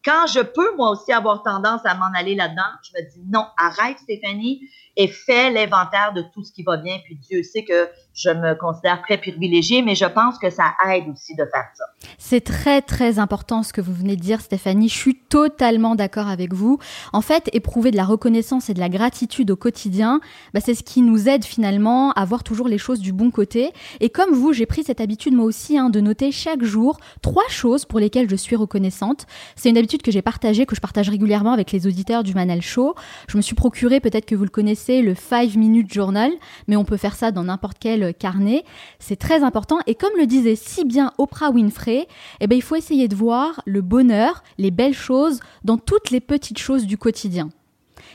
[0.03, 3.45] quand je peux moi aussi avoir tendance à m'en aller là-dedans, je me dis non,
[3.57, 4.61] arrête Stéphanie
[4.95, 6.97] et fais l'inventaire de tout ce qui va bien.
[7.03, 11.05] Puis Dieu sait que je me considère très privilégiée, mais je pense que ça aide
[11.11, 11.85] aussi de faire ça.
[12.17, 14.89] C'est très, très important ce que vous venez de dire, Stéphanie.
[14.89, 16.77] Je suis totalement d'accord avec vous.
[17.11, 20.21] En fait, éprouver de la reconnaissance et de la gratitude au quotidien,
[20.53, 23.71] bah, c'est ce qui nous aide finalement à voir toujours les choses du bon côté.
[23.99, 27.47] Et comme vous, j'ai pris cette habitude moi aussi hein, de noter chaque jour trois
[27.49, 29.25] choses pour lesquelles je suis reconnaissante.
[29.55, 32.61] C'est une habitude que j'ai partagée, que je partage régulièrement avec les auditeurs du Manal
[32.61, 32.93] Show.
[33.27, 36.31] Je me suis procuré, peut-être que vous le connaissez, le 5 Minute Journal,
[36.67, 38.63] mais on peut faire ça dans n'importe quel carnet.
[38.99, 39.79] C'est très important.
[39.87, 42.07] Et comme le disait si bien Oprah Winfrey,
[42.39, 46.19] eh ben, il faut essayer de voir le bonheur, les belles choses dans toutes les
[46.19, 47.49] petites choses du quotidien.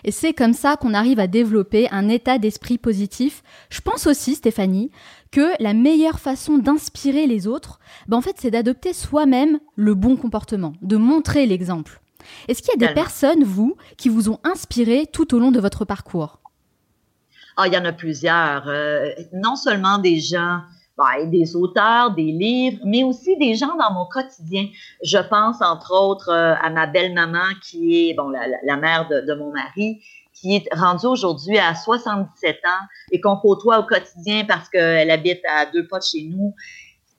[0.05, 3.43] Et c'est comme ça qu'on arrive à développer un état d'esprit positif.
[3.71, 4.91] Je pense aussi, Stéphanie,
[5.31, 10.17] que la meilleure façon d'inspirer les autres, ben en fait, c'est d'adopter soi-même le bon
[10.17, 12.01] comportement, de montrer l'exemple.
[12.47, 15.61] Est-ce qu'il y a des personnes, vous, qui vous ont inspiré tout au long de
[15.61, 16.41] votre parcours?
[17.61, 18.69] Ah, il y en a plusieurs.
[18.69, 20.61] Euh, non seulement des gens,
[20.97, 24.69] ben, des auteurs, des livres, mais aussi des gens dans mon quotidien.
[25.03, 29.53] Je pense entre autres euh, à ma belle-maman qui est bon la, mère de, mon
[29.53, 30.01] mari,
[30.33, 35.41] qui est rendue aujourd'hui à 77 ans et qu'on côtoie au quotidien parce qu'elle habite
[35.49, 36.55] à deux pas de chez nous.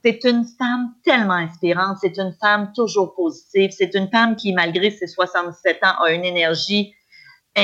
[0.05, 4.89] C'est une femme tellement inspirante, c'est une femme toujours positive, c'est une femme qui, malgré
[4.89, 6.93] ses 77 ans, a une énergie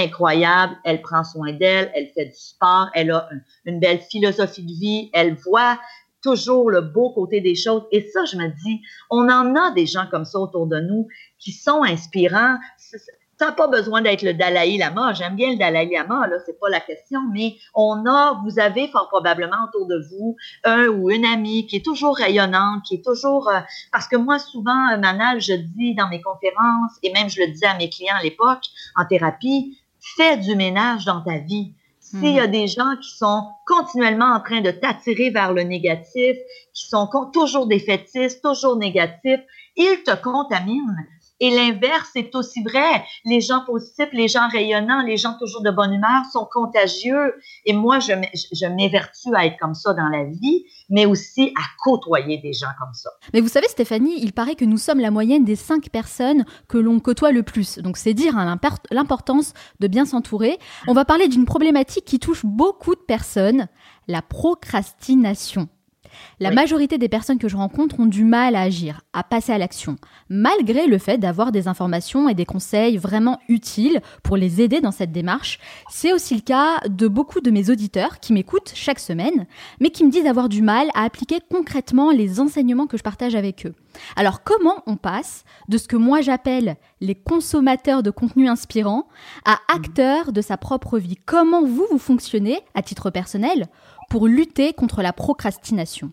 [0.04, 0.76] incroyable.
[0.84, 3.30] Elle prend soin d'elle, elle fait du sport, elle a
[3.66, 5.78] une belle philosophie de vie, elle voit
[6.26, 7.84] toujours le beau côté des choses.
[7.92, 8.82] Et ça, je me dis,
[9.12, 12.58] on en a des gens comme ça autour de nous qui sont inspirants.
[13.42, 15.14] N'a pas besoin d'être le Dalai Lama.
[15.14, 18.88] J'aime bien le Dalai Lama, là, c'est pas la question, mais on a, vous avez
[18.88, 23.06] fort probablement autour de vous un ou une amie qui est toujours rayonnante, qui est
[23.06, 23.60] toujours, euh,
[23.92, 27.48] parce que moi, souvent, euh, Manal, je dis dans mes conférences, et même je le
[27.48, 28.64] disais à mes clients à l'époque,
[28.96, 29.78] en thérapie,
[30.16, 31.74] fais du ménage dans ta vie.
[32.00, 32.52] S'il y a hmm.
[32.52, 36.38] des gens qui sont continuellement en train de t'attirer vers le négatif,
[36.74, 39.42] qui sont toujours défaitistes, toujours négatifs,
[39.76, 40.96] ils te contaminent.
[41.40, 43.04] Et l'inverse est aussi vrai.
[43.26, 47.36] Les gens positifs, les gens rayonnants, les gens toujours de bonne humeur sont contagieux.
[47.66, 52.38] Et moi, je, m'évertue à être comme ça dans la vie, mais aussi à côtoyer
[52.38, 53.10] des gens comme ça.
[53.34, 56.78] Mais vous savez, Stéphanie, il paraît que nous sommes la moyenne des cinq personnes que
[56.78, 57.80] l'on côtoie le plus.
[57.80, 58.58] Donc c'est dire hein,
[58.92, 60.58] l'importance de bien s'entourer.
[60.88, 63.68] On va parler d'une problématique qui touche beaucoup de personnes,
[64.08, 65.68] la procrastination.
[66.40, 69.58] La majorité des personnes que je rencontre ont du mal à agir, à passer à
[69.58, 69.96] l'action,
[70.30, 74.92] malgré le fait d'avoir des informations et des conseils vraiment utiles pour les aider dans
[74.92, 75.60] cette démarche.
[75.90, 79.46] C'est aussi le cas de beaucoup de mes auditeurs qui m'écoutent chaque semaine,
[79.80, 83.36] mais qui me disent avoir du mal à appliquer concrètement les enseignements que je partage
[83.36, 83.74] avec eux.
[84.16, 89.08] Alors comment on passe de ce que moi j'appelle les consommateurs de contenu inspirant
[89.46, 91.18] à acteurs de sa propre vie?
[91.26, 93.68] Comment vous, vous fonctionnez à titre personnel?
[94.10, 96.12] Pour lutter contre la procrastination?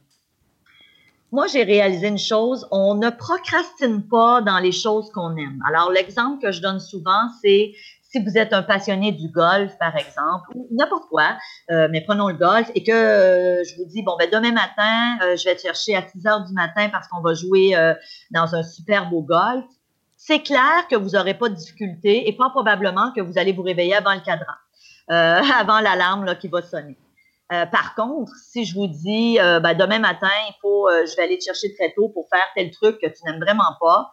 [1.31, 5.63] Moi, j'ai réalisé une chose, on ne procrastine pas dans les choses qu'on aime.
[5.67, 7.73] Alors, l'exemple que je donne souvent, c'est
[8.13, 11.39] si vous êtes un passionné du golf, par exemple, ou n'importe quoi,
[11.71, 15.19] euh, mais prenons le golf, et que euh, je vous dis, bon, ben demain matin,
[15.23, 17.75] euh, je vais te chercher à 6 heures du matin parce qu'on va jouer
[18.31, 19.65] dans un super beau golf,
[20.17, 23.63] c'est clair que vous n'aurez pas de difficulté et pas probablement que vous allez vous
[23.63, 24.53] réveiller avant le cadran,
[25.09, 26.99] avant l'alarme qui va sonner.
[27.53, 31.15] Euh, par contre, si je vous dis euh, ben, demain matin, il faut, euh, je
[31.17, 34.13] vais aller te chercher très tôt pour faire tel truc que tu n'aimes vraiment pas,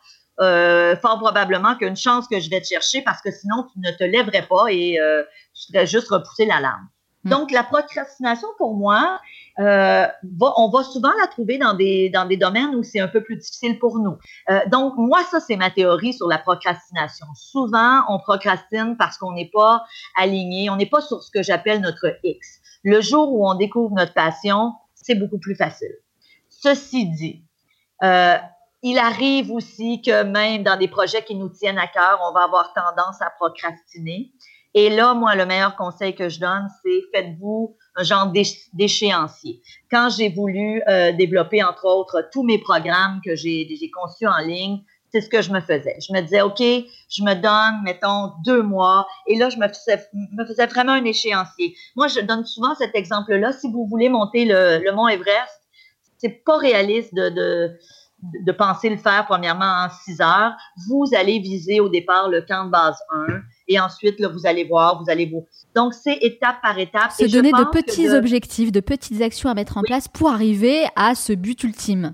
[1.02, 3.66] fort probablement qu'il y a une chance que je vais te chercher parce que sinon
[3.74, 4.98] tu ne te lèverais pas et
[5.54, 6.88] tu serais juste repousser l'alarme.
[7.26, 7.32] Hmm.
[7.32, 9.20] Donc la procrastination pour moi,
[9.58, 13.36] on va souvent la trouver dans des dans des domaines où c'est un peu plus
[13.36, 14.18] difficile pour nous.
[14.68, 17.28] donc moi ça c'est ma théorie sur la procrastination.
[17.36, 19.84] Souvent on procrastine parce qu'on n'est pas
[20.16, 22.62] aligné, on n'est pas sur ce que j'appelle notre X.
[22.84, 25.96] Le jour où on découvre notre passion, c'est beaucoup plus facile.
[26.50, 27.44] Ceci dit,
[28.04, 28.38] euh,
[28.82, 32.44] il arrive aussi que même dans des projets qui nous tiennent à cœur, on va
[32.46, 34.32] avoir tendance à procrastiner.
[34.74, 38.32] Et là, moi, le meilleur conseil que je donne, c'est faites-vous un genre
[38.74, 39.62] d'échéancier.
[39.92, 44.84] Quand j'ai voulu euh, développer, entre autres, tous mes programmes que j'ai conçus en ligne,
[45.12, 45.98] c'est ce que je me faisais.
[46.00, 49.08] Je me disais, OK, je me donne, mettons, deux mois.
[49.28, 51.76] Et là, je me faisais, me faisais vraiment un échéancier.
[51.96, 53.52] Moi, je donne souvent cet exemple-là.
[53.52, 55.62] Si vous voulez monter le, le mont Everest,
[56.18, 57.80] c'est pas réaliste de, de,
[58.46, 60.54] de, penser le faire premièrement en six heures.
[60.88, 62.98] Vous allez viser au départ le camp de base
[63.30, 65.48] 1 et ensuite, là, vous allez voir, vous allez vous.
[65.76, 67.12] Donc, c'est étape par étape.
[67.12, 71.16] Se donner de petits objectifs, de petites actions à mettre en place pour arriver à
[71.16, 72.14] ce but ultime.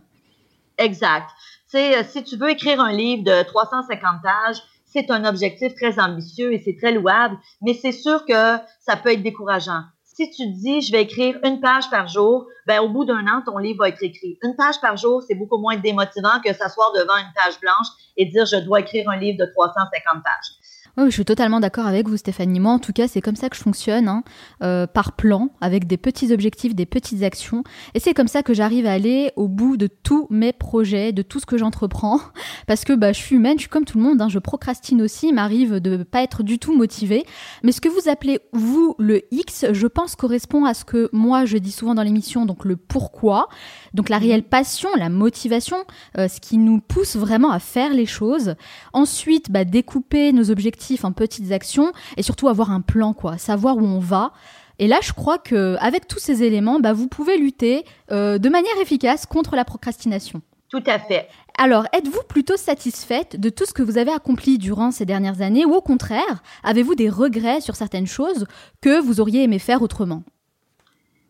[0.77, 1.29] Exact.
[1.75, 6.53] Euh, si tu veux écrire un livre de 350 pages, c'est un objectif très ambitieux
[6.53, 9.81] et c'est très louable, mais c'est sûr que ça peut être décourageant.
[10.03, 13.41] Si tu dis, je vais écrire une page par jour, ben, au bout d'un an,
[13.45, 14.38] ton livre va être écrit.
[14.43, 18.25] Une page par jour, c'est beaucoup moins démotivant que s'asseoir devant une page blanche et
[18.25, 20.64] dire, je dois écrire un livre de 350 pages.
[20.97, 22.62] Oui, je suis totalement d'accord avec vous, Stéphanie.
[22.62, 24.23] Moi, en tout cas, c'est comme ça que je fonctionne, hein,
[24.63, 27.65] euh, par plan, avec des petits objectifs, des petites actions.
[27.95, 31.21] Et c'est comme ça que j'arrive à aller au bout de tous mes projets, de
[31.21, 32.21] tout ce que j'entreprends.
[32.67, 35.01] Parce que bah, je suis humaine, je suis comme tout le monde, hein, je procrastine
[35.01, 37.25] aussi, il m'arrive de ne pas être du tout motivée.
[37.63, 41.43] Mais ce que vous appelez, vous, le X, je pense correspond à ce que moi,
[41.43, 43.49] je dis souvent dans l'émission, donc le pourquoi.
[43.93, 45.77] Donc la réelle passion, la motivation,
[46.17, 48.55] euh, ce qui nous pousse vraiment à faire les choses.
[48.93, 53.78] Ensuite, bah, découper nos objectifs en petites actions et surtout avoir un plan, quoi, savoir
[53.78, 54.32] où on va.
[54.80, 58.50] Et là, je crois que avec tous ces éléments, bah, vous pouvez lutter euh, de
[58.50, 60.41] manière efficace contre la procrastination.
[60.69, 61.30] Tout à fait.
[61.58, 65.65] Alors, êtes-vous plutôt satisfaite de tout ce que vous avez accompli durant ces dernières années
[65.65, 68.45] ou au contraire, avez-vous des regrets sur certaines choses
[68.82, 70.24] que vous auriez aimé faire autrement?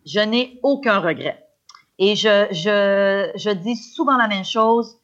[0.05, 1.45] Je n'ai aucun regret.
[1.99, 4.97] Et je, je, je dis souvent la même chose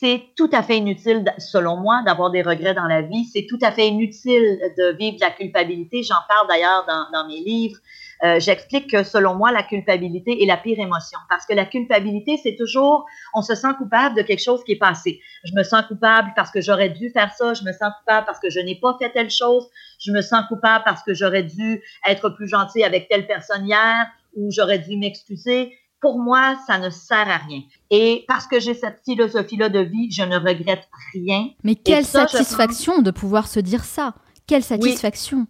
[0.00, 3.26] c'est tout à fait inutile, selon moi, d'avoir des regrets dans la vie.
[3.26, 6.02] C'est tout à fait inutile de vivre de la culpabilité.
[6.02, 7.78] J'en parle d'ailleurs dans, mes livres.
[8.24, 12.38] Euh, j'explique que selon moi, la culpabilité est la pire émotion parce que la culpabilité,
[12.42, 15.20] c'est toujours, on se sent coupable de quelque chose qui est passé.
[15.44, 17.52] Je me sens coupable parce que j'aurais dû faire ça.
[17.52, 19.68] Je me sens coupable parce que je n'ai pas fait telle chose.
[19.98, 24.06] Je me sens coupable parce que j'aurais dû être plus gentil avec telle personne hier
[24.34, 27.60] ou j'aurais dû m'excuser pour moi, ça ne sert à rien.
[27.90, 31.50] Et parce que j'ai cette philosophie-là de vie, je ne regrette rien.
[31.62, 34.14] Mais quelle satisfaction de pouvoir se dire ça.
[34.46, 35.46] Quelle satisfaction.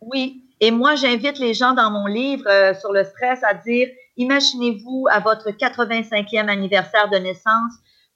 [0.00, 0.42] Oui.
[0.60, 5.06] Et moi, j'invite les gens dans mon livre euh, sur le stress à dire, imaginez-vous
[5.10, 7.72] à votre 85e anniversaire de naissance,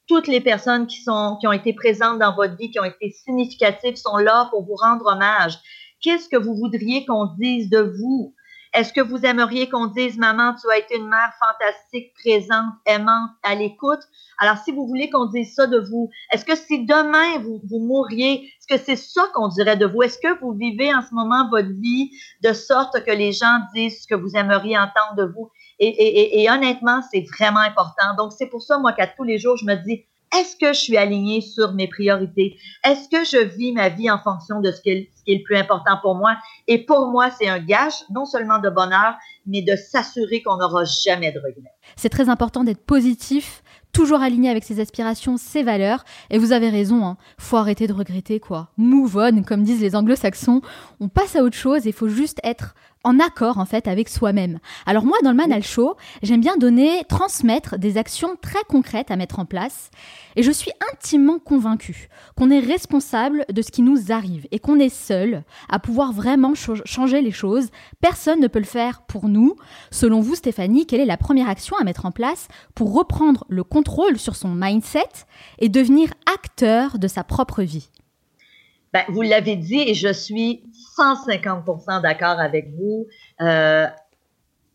[0.06, 3.10] toutes les personnes qui, sont, qui ont été présentes dans votre vie, qui ont été
[3.10, 5.58] significatives, sont là pour vous rendre hommage.
[6.00, 8.34] Qu'est-ce que vous voudriez qu'on dise de vous?
[8.78, 13.30] Est-ce que vous aimeriez qu'on dise, maman, tu as été une mère fantastique, présente, aimante,
[13.42, 13.98] à l'écoute?
[14.38, 17.80] Alors, si vous voulez qu'on dise ça de vous, est-ce que si demain vous, vous
[17.80, 20.02] mourriez, est-ce que c'est ça qu'on dirait de vous?
[20.02, 22.12] Est-ce que vous vivez en ce moment votre vie
[22.44, 25.50] de sorte que les gens disent ce que vous aimeriez entendre de vous?
[25.80, 28.14] Et, et, et honnêtement, c'est vraiment important.
[28.16, 30.04] Donc, c'est pour ça, moi, qu'à tous les jours, je me dis,
[30.36, 32.58] est-ce que je suis alignée sur mes priorités?
[32.84, 35.98] Est-ce que je vis ma vie en fonction de ce qui, est, le plus important
[36.02, 36.36] pour moi?
[36.66, 39.14] Et pour moi, c'est un gage non seulement de bonheur,
[39.46, 41.72] mais de s'assurer qu'on n'aura jamais de regrets.
[41.96, 43.62] C'est très important d'être positif,
[43.92, 46.04] toujours aligné avec ses aspirations, ses valeurs.
[46.30, 48.68] Et vous avez raison, hein, faut arrêter de regretter quoi.
[48.76, 50.60] Move on, comme disent les anglo-saxons.
[51.00, 54.58] On passe à autre chose, il faut juste être en accord en fait avec soi-même.
[54.86, 59.16] Alors moi dans le Manal Show, j'aime bien donner, transmettre des actions très concrètes à
[59.16, 59.90] mettre en place
[60.36, 64.78] et je suis intimement convaincue qu'on est responsable de ce qui nous arrive et qu'on
[64.78, 67.68] est seul à pouvoir vraiment changer les choses.
[68.00, 69.56] Personne ne peut le faire pour nous.
[69.90, 73.64] Selon vous Stéphanie, quelle est la première action à mettre en place pour reprendre le
[73.64, 75.08] contrôle sur son mindset
[75.58, 77.88] et devenir acteur de sa propre vie?
[78.92, 80.62] Ben, vous l'avez dit et je suis
[80.98, 83.06] 150% d'accord avec vous.
[83.40, 83.86] Euh,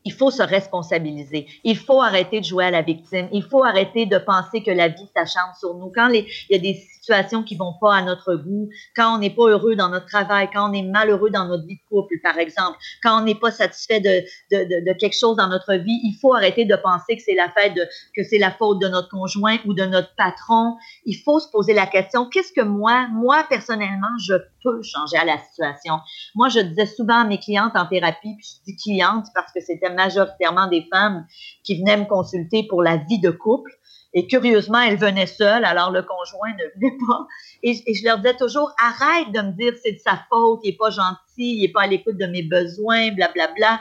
[0.06, 1.48] il faut se responsabiliser.
[1.64, 3.30] Il faut arrêter de jouer à la victime.
[3.32, 5.92] Il faut arrêter de penser que la vie s'acharne sur nous.
[5.94, 9.30] Quand il y a des situations qui vont pas à notre goût, quand on n'est
[9.30, 12.38] pas heureux dans notre travail, quand on est malheureux dans notre vie de couple, par
[12.38, 16.18] exemple, quand on n'est pas satisfait de, de, de, quelque chose dans notre vie, il
[16.22, 17.74] faut arrêter de penser que c'est la fête
[18.16, 20.78] que c'est la faute de notre conjoint ou de notre patron.
[21.06, 25.26] Il faut se poser la question, qu'est-ce que moi, moi personnellement, je peux changer à
[25.26, 26.00] la situation?
[26.36, 29.60] Moi, je disais souvent à mes clientes en thérapie, puis je dis clientes parce que
[29.60, 31.26] c'était majoritairement des femmes
[31.66, 33.72] qui venaient me consulter pour la vie de couple.
[34.14, 37.28] Et curieusement, elles venaient seules, alors le conjoint ne venait pas.
[37.64, 40.78] Et, je leur disais toujours, arrête de me dire c'est de sa faute, il n'est
[40.78, 43.54] pas gentil, il n'est pas à l'écoute de mes besoins, blablabla.
[43.56, 43.80] Bla, bla.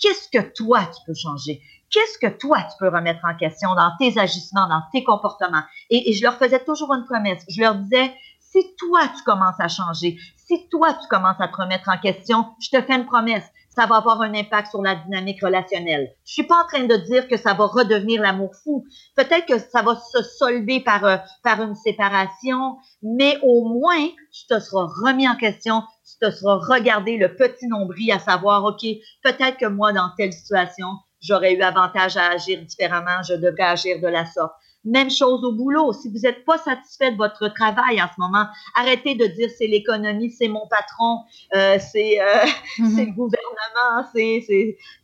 [0.00, 1.60] Qu'est-ce que toi tu peux changer?
[1.90, 5.62] Qu'est-ce que toi tu peux remettre en question dans tes agissements, dans tes comportements?
[5.90, 7.44] Et je leur faisais toujours une promesse.
[7.48, 11.56] Je leur disais, si toi tu commences à changer, si toi tu commences à te
[11.56, 13.44] remettre en question, je te fais une promesse
[13.78, 16.12] ça va avoir un impact sur la dynamique relationnelle.
[16.26, 18.84] Je suis pas en train de dire que ça va redevenir l'amour fou.
[19.14, 24.46] Peut-être que ça va se solder par, euh, par une séparation, mais au moins, tu
[24.48, 28.82] te seras remis en question, tu te seras regardé le petit nombril à savoir, OK,
[29.22, 30.88] peut-être que moi, dans telle situation,
[31.20, 34.54] j'aurais eu avantage à agir différemment, je devrais agir de la sorte.
[34.88, 35.92] Même chose au boulot.
[35.92, 39.66] Si vous n'êtes pas satisfait de votre travail en ce moment, arrêtez de dire c'est
[39.66, 41.20] l'économie, c'est mon patron,
[41.54, 42.24] euh, c'est euh,
[42.78, 43.06] mm-hmm.
[43.06, 44.48] le gouvernement,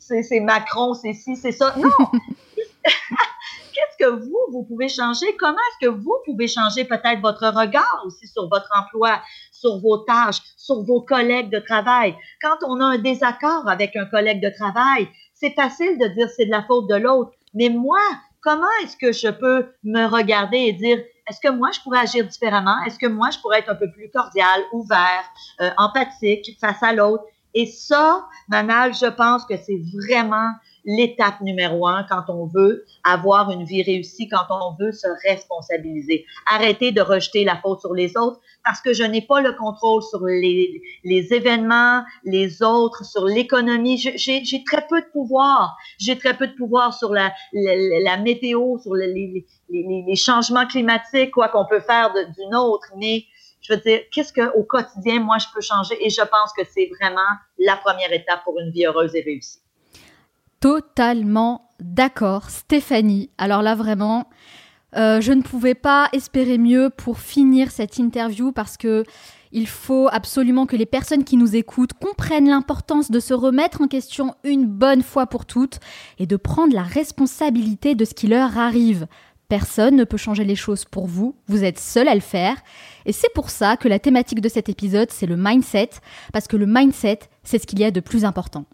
[0.01, 1.75] c'est Macron, c'est ci, c'est ça.
[1.77, 1.91] Non!
[2.85, 5.27] Qu'est-ce que vous, vous pouvez changer?
[5.39, 9.21] Comment est-ce que vous pouvez changer peut-être votre regard aussi sur votre emploi,
[9.51, 12.15] sur vos tâches, sur vos collègues de travail?
[12.41, 16.47] Quand on a un désaccord avec un collègue de travail, c'est facile de dire c'est
[16.47, 17.33] de la faute de l'autre.
[17.53, 18.01] Mais moi,
[18.45, 22.27] comment est-ce que je peux me regarder et dire, est-ce que moi, je pourrais agir
[22.27, 22.77] différemment?
[22.87, 25.25] Est-ce que moi, je pourrais être un peu plus cordial, ouvert,
[25.63, 27.25] euh, empathique face à l'autre?
[27.55, 30.51] Et ça, Manal, je pense que c'est vraiment
[30.85, 36.27] l'étape numéro un quand on veut avoir une vie réussie, quand on veut se responsabiliser.
[36.47, 40.03] Arrêter de rejeter la faute sur les autres parce que je n'ai pas le contrôle
[40.03, 43.99] sur les, les événements, les autres, sur l'économie.
[43.99, 45.77] J'ai très peu de pouvoir.
[45.99, 51.49] J'ai très peu de pouvoir sur la, la, météo, sur les, les, changements climatiques, quoi
[51.49, 52.87] qu'on peut faire d'une autre.
[52.97, 53.25] Mais
[53.61, 55.97] je veux dire, qu'est-ce qu'au quotidien, moi, je peux changer?
[56.05, 57.21] Et je pense que c'est vraiment
[57.59, 59.64] la première étape pour une vie heureuse et réussie
[60.65, 63.29] totalement d'accord, Stéphanie.
[63.37, 64.31] Alors là, vraiment,
[64.97, 69.05] euh, je ne pouvais pas espérer mieux pour finir cette interview parce que
[69.53, 73.89] il faut absolument que les personnes qui nous écoutent comprennent l'importance de se remettre en
[73.89, 75.81] question une bonne fois pour toutes
[76.19, 79.07] et de prendre la responsabilité de ce qui leur arrive.
[79.51, 82.57] Personne ne peut changer les choses pour vous, vous êtes seul à le faire.
[83.05, 85.91] Et c'est pour ça que la thématique de cet épisode, c'est le mindset,
[86.33, 88.65] parce que le mindset, c'est ce qu'il y a de plus important.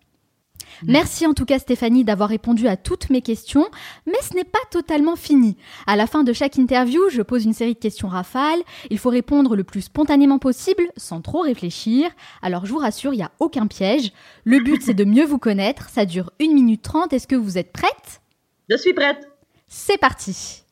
[0.86, 3.68] Merci en tout cas Stéphanie d'avoir répondu à toutes mes questions,
[4.06, 5.56] mais ce n'est pas totalement fini.
[5.86, 8.60] À la fin de chaque interview, je pose une série de questions rafales.
[8.90, 12.10] Il faut répondre le plus spontanément possible, sans trop réfléchir.
[12.42, 14.12] Alors je vous rassure, il n'y a aucun piège.
[14.44, 15.88] Le but c'est de mieux vous connaître.
[15.88, 17.12] Ça dure 1 minute 30.
[17.12, 18.20] Est-ce que vous êtes prête?
[18.68, 19.28] Je suis prête.
[19.68, 20.62] C'est parti.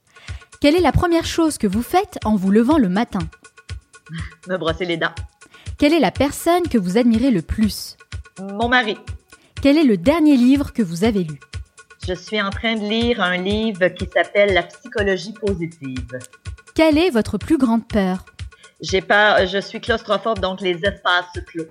[0.60, 3.20] Quelle est la première chose que vous faites en vous levant le matin?
[4.48, 5.14] Me brosser les dents.
[5.78, 7.96] Quelle est la personne que vous admirez le plus?
[8.40, 8.96] Mon mari.
[9.60, 11.40] Quel est le dernier livre que vous avez lu?
[12.06, 16.18] Je suis en train de lire un livre qui s'appelle La psychologie positive.
[16.76, 18.24] Quelle est votre plus grande peur?
[18.80, 21.64] J'ai peur, je suis claustrophobe, donc les espaces clos.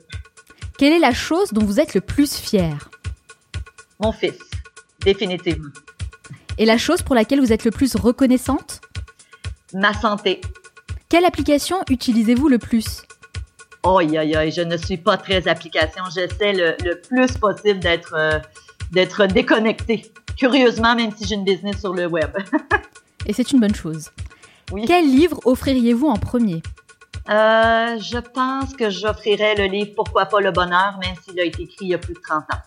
[0.78, 2.90] Quelle est la chose dont vous êtes le plus fier
[4.02, 4.38] Mon fils,
[5.00, 5.72] définitivement.
[6.58, 8.82] Et la chose pour laquelle vous êtes le plus reconnaissante?
[9.74, 10.42] Ma santé.
[11.08, 13.04] Quelle application utilisez-vous le plus?
[13.88, 16.04] Aïe, aïe, aïe, je ne suis pas très application.
[16.14, 18.40] J'essaie le, plus possible d'être euh,
[18.92, 20.12] d'être déconnecté.
[20.36, 22.30] Curieusement, même si j'ai une business sur le web.
[23.26, 24.10] Et c'est une bonne chose.
[24.74, 24.84] Oui.
[24.86, 26.62] Quel livre offririez-vous en premier?
[27.30, 31.64] Euh, Je pense que j'offrirais le livre Pourquoi pas le bonheur, même s'il a été
[31.64, 32.58] écrit il y a plus de 30 ans.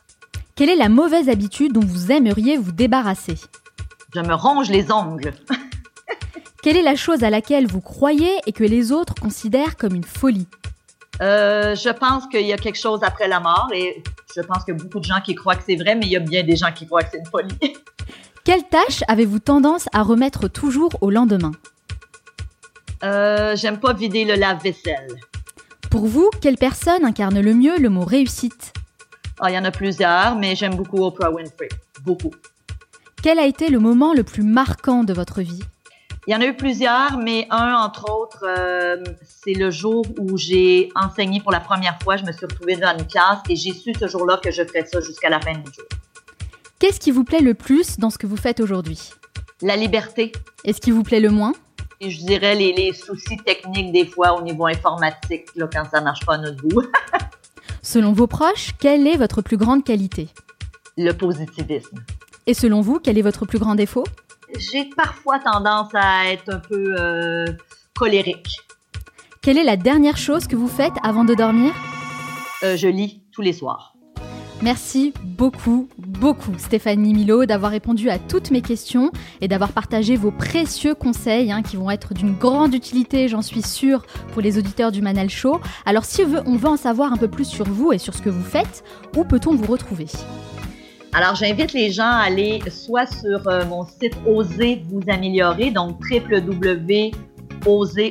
[0.57, 3.35] Quelle est la mauvaise habitude dont vous aimeriez vous débarrasser?
[4.15, 5.35] Je me ronge les ongles.
[6.63, 10.05] Quelle est la chose à laquelle vous croyez et que les autres considèrent comme une
[10.05, 10.49] folie?
[11.21, 14.03] Euh, je pense qu'il y a quelque chose après la mort et
[14.35, 16.21] je pense a beaucoup de gens qui croient que c'est vrai, mais il y a
[16.21, 17.59] bien des gens qui croient que c'est une folie.
[18.45, 21.53] Quelle tâche avez-vous tendance à remettre toujours au lendemain?
[23.05, 25.09] Euh, J'aime pas vider le lave-vaisselle.
[25.91, 28.73] Pour vous, quelle personne incarne le mieux le mot réussite?
[29.41, 31.69] Ah, Il y en a plusieurs, mais j'aime beaucoup Oprah Winfrey.
[32.05, 32.31] Beaucoup.
[33.23, 35.63] Quel a été le moment le plus marquant de votre vie?
[36.31, 40.39] Il y en a eu plusieurs, mais un, entre autres, euh, c'est le jour où
[40.39, 42.17] j'ai enseigné pour la première fois.
[42.17, 44.87] Je me suis retrouvée dans une classe et j'ai su ce jour-là que je ferais
[44.87, 45.87] ça jusqu'à la fin du jour.
[46.79, 49.11] Qu'est-ce qui vous plaît le plus dans ce que vous faites aujourd'hui?
[49.61, 50.31] La liberté.
[50.63, 51.53] Et ce qui vous plaît le moins?
[52.01, 56.25] Et je dirais les, soucis techniques des fois au niveau informatique, là, quand ça marche
[56.25, 56.83] pas à notre goût.
[57.83, 60.29] selon vos proches, quelle est votre plus grande qualité?
[60.97, 61.99] Le positivisme.
[62.47, 64.05] Et selon vous, quel est votre plus grand défaut?
[64.59, 67.47] J'ai parfois tendance à être un peu euh,
[67.97, 68.59] colérique.
[69.43, 71.73] Quelle est la dernière chose que vous faites avant de dormir?
[72.63, 73.95] Euh, Je lis tous les soirs.
[74.63, 80.31] Merci beaucoup, beaucoup Stéphanie Milo d'avoir répondu à toutes mes questions et d'avoir partagé vos
[80.31, 84.03] précieux conseils hein, qui vont être d'une grande utilité, j'en suis sûre,
[84.35, 85.61] pour les auditeurs du Manal Show.
[85.87, 88.29] Alors si on veut en savoir un peu plus sur vous et sur ce que
[88.29, 88.85] vous faites,
[89.17, 90.09] où peut-on vous retrouver?
[91.13, 95.99] Alors, j'invite les gens à aller soit sur euh, mon site Osez vous améliorer, donc
[96.09, 97.13] www.osez,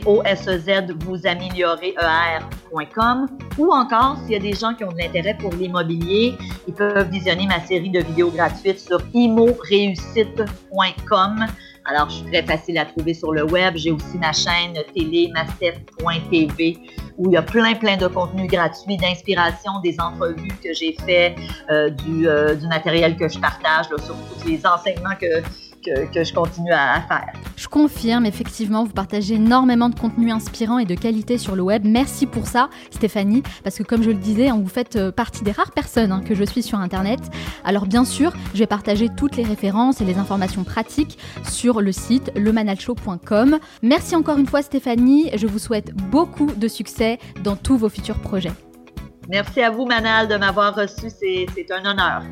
[0.06, 3.28] o s z vous améliorer, mindset.com
[3.58, 6.34] ou encore, s'il y a des gens qui ont de l'intérêt pour l'immobilier,
[6.68, 11.46] ils peuvent visionner ma série de vidéos gratuites sur imoreussite.com.
[11.90, 13.76] Alors, je suis très facile à trouver sur le web.
[13.76, 16.78] J'ai aussi ma chaîne télé, massef.tv,
[17.18, 21.36] où il y a plein, plein de contenus gratuits, d'inspiration, des entrevues que j'ai fait,
[21.72, 25.42] euh, du, euh, du, matériel que je partage, là, sur tous les enseignements que,
[25.84, 27.34] que, je continue à, faire.
[27.56, 31.84] Je confirme, effectivement, vous partagez énormément de contenu inspirant et de qualité sur le web.
[31.86, 35.52] Merci pour ça, Stéphanie, parce que comme je le disais, vous faites euh, partie des
[35.52, 37.20] rares personnes hein, que je suis sur Internet.
[37.64, 41.92] Alors bien sûr, je vais partager toutes les références et les informations pratiques sur le
[41.92, 43.60] site lemanalshow.com.
[43.82, 45.30] Merci encore une fois, Stéphanie.
[45.36, 48.52] Je vous souhaite beaucoup de succès dans tous vos futurs projets.
[49.28, 51.08] Merci à vous, Manal, de m'avoir reçu.
[51.10, 52.24] C'est un honneur.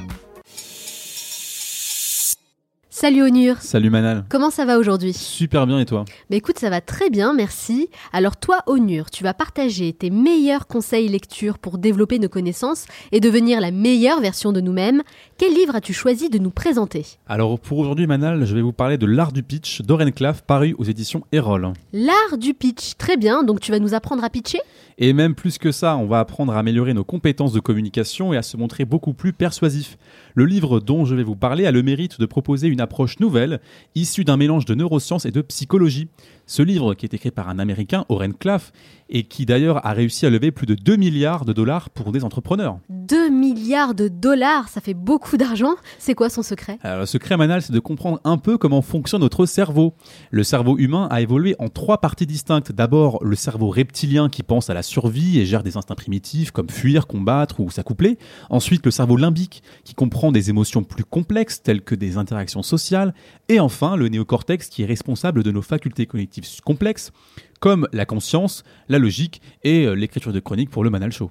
[3.00, 3.58] Salut Onur.
[3.60, 4.24] Salut Manal.
[4.28, 7.88] Comment ça va aujourd'hui Super bien et toi Bah écoute, ça va très bien, merci.
[8.12, 13.20] Alors toi Onur, tu vas partager tes meilleurs conseils lecture pour développer nos connaissances et
[13.20, 15.04] devenir la meilleure version de nous-mêmes.
[15.38, 18.98] Quel livre as-tu choisi de nous présenter Alors pour aujourd'hui Manal, je vais vous parler
[18.98, 21.72] de L'art du pitch d'Oren Claff paru aux éditions Erol.
[21.92, 23.44] L'art du pitch, très bien.
[23.44, 24.58] Donc tu vas nous apprendre à pitcher?
[24.98, 28.36] Et même plus que ça, on va apprendre à améliorer nos compétences de communication et
[28.36, 29.96] à se montrer beaucoup plus persuasif.
[30.34, 33.60] Le livre dont je vais vous parler a le mérite de proposer une approche nouvelle,
[33.94, 36.08] issue d'un mélange de neurosciences et de psychologie.
[36.50, 38.72] Ce livre, qui est écrit par un Américain, Oren Claff,
[39.10, 42.24] et qui d'ailleurs a réussi à lever plus de 2 milliards de dollars pour des
[42.24, 42.78] entrepreneurs.
[42.88, 45.74] 2 milliards de dollars, ça fait beaucoup d'argent.
[45.98, 46.78] C'est quoi son secret?
[46.84, 49.92] Le secret, Manal, c'est de comprendre un peu comment fonctionne notre cerveau.
[50.30, 52.72] Le cerveau humain a évolué en trois parties distinctes.
[52.72, 56.70] D'abord, le cerveau reptilien qui pense à la survie et gère des instincts primitifs comme
[56.70, 58.16] fuir, combattre ou s'accoupler.
[58.48, 63.12] Ensuite, le cerveau limbique qui comprend des émotions plus complexes telles que des interactions sociales.
[63.50, 67.12] Et enfin, le néocortex qui est responsable de nos facultés cognitives complexes,
[67.60, 71.30] comme la conscience, la logique et euh, l'écriture de chroniques pour le Manal Show.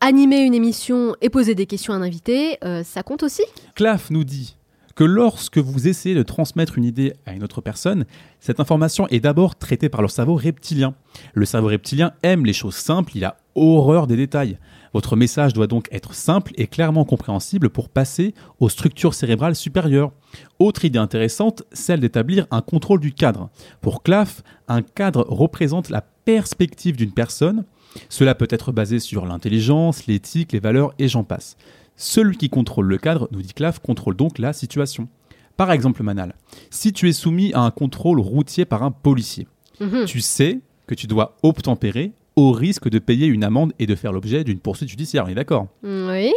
[0.00, 3.42] animer une émission et poser des questions à un invité, euh, ça compte aussi?
[3.74, 4.56] Claf nous dit
[4.94, 8.04] que lorsque vous essayez de transmettre une idée à une autre personne,
[8.38, 10.94] cette information est d'abord traitée par le cerveau reptilien.
[11.32, 14.58] Le cerveau reptilien aime les choses simples, il a horreur des détails.
[14.92, 20.12] Votre message doit donc être simple et clairement compréhensible pour passer aux structures cérébrales supérieures.
[20.58, 23.50] Autre idée intéressante, celle d'établir un contrôle du cadre.
[23.80, 27.64] Pour Claf, un cadre représente la perspective d'une personne.
[28.08, 31.56] Cela peut être basé sur l'intelligence, l'éthique, les valeurs et j'en passe.
[31.96, 35.08] Celui qui contrôle le cadre, nous dit Claf, contrôle donc la situation.
[35.56, 36.34] Par exemple, Manal,
[36.70, 39.46] si tu es soumis à un contrôle routier par un policier,
[39.80, 40.06] mhm.
[40.06, 44.12] tu sais que tu dois obtempérer au risque de payer une amende et de faire
[44.12, 45.24] l'objet d'une poursuite judiciaire.
[45.26, 46.32] On est d'accord Oui.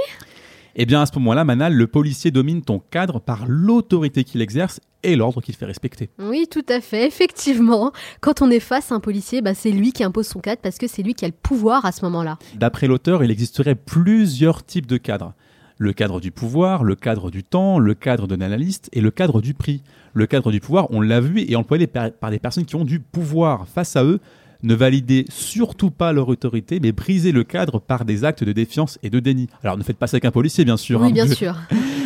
[0.75, 4.81] Eh bien, à ce moment-là, Manal, le policier domine ton cadre par l'autorité qu'il exerce
[5.03, 6.09] et l'ordre qu'il fait respecter.
[6.19, 7.05] Oui, tout à fait.
[7.05, 7.91] Effectivement,
[8.21, 10.77] quand on est face à un policier, bah, c'est lui qui impose son cadre parce
[10.77, 12.37] que c'est lui qui a le pouvoir à ce moment-là.
[12.55, 15.33] D'après l'auteur, il existerait plusieurs types de cadres.
[15.77, 19.41] Le cadre du pouvoir, le cadre du temps, le cadre de l'analyste et le cadre
[19.41, 19.83] du prix.
[20.13, 22.99] Le cadre du pouvoir, on l'a vu, est employé par des personnes qui ont du
[22.99, 23.67] pouvoir.
[23.67, 24.19] Face à eux,
[24.63, 28.97] ne validez surtout pas leur autorité, mais brisez le cadre par des actes de défiance
[29.03, 29.47] et de déni.
[29.63, 31.01] Alors ne faites pas ça avec un policier, bien sûr.
[31.01, 31.55] Oui, hein, bien sûr.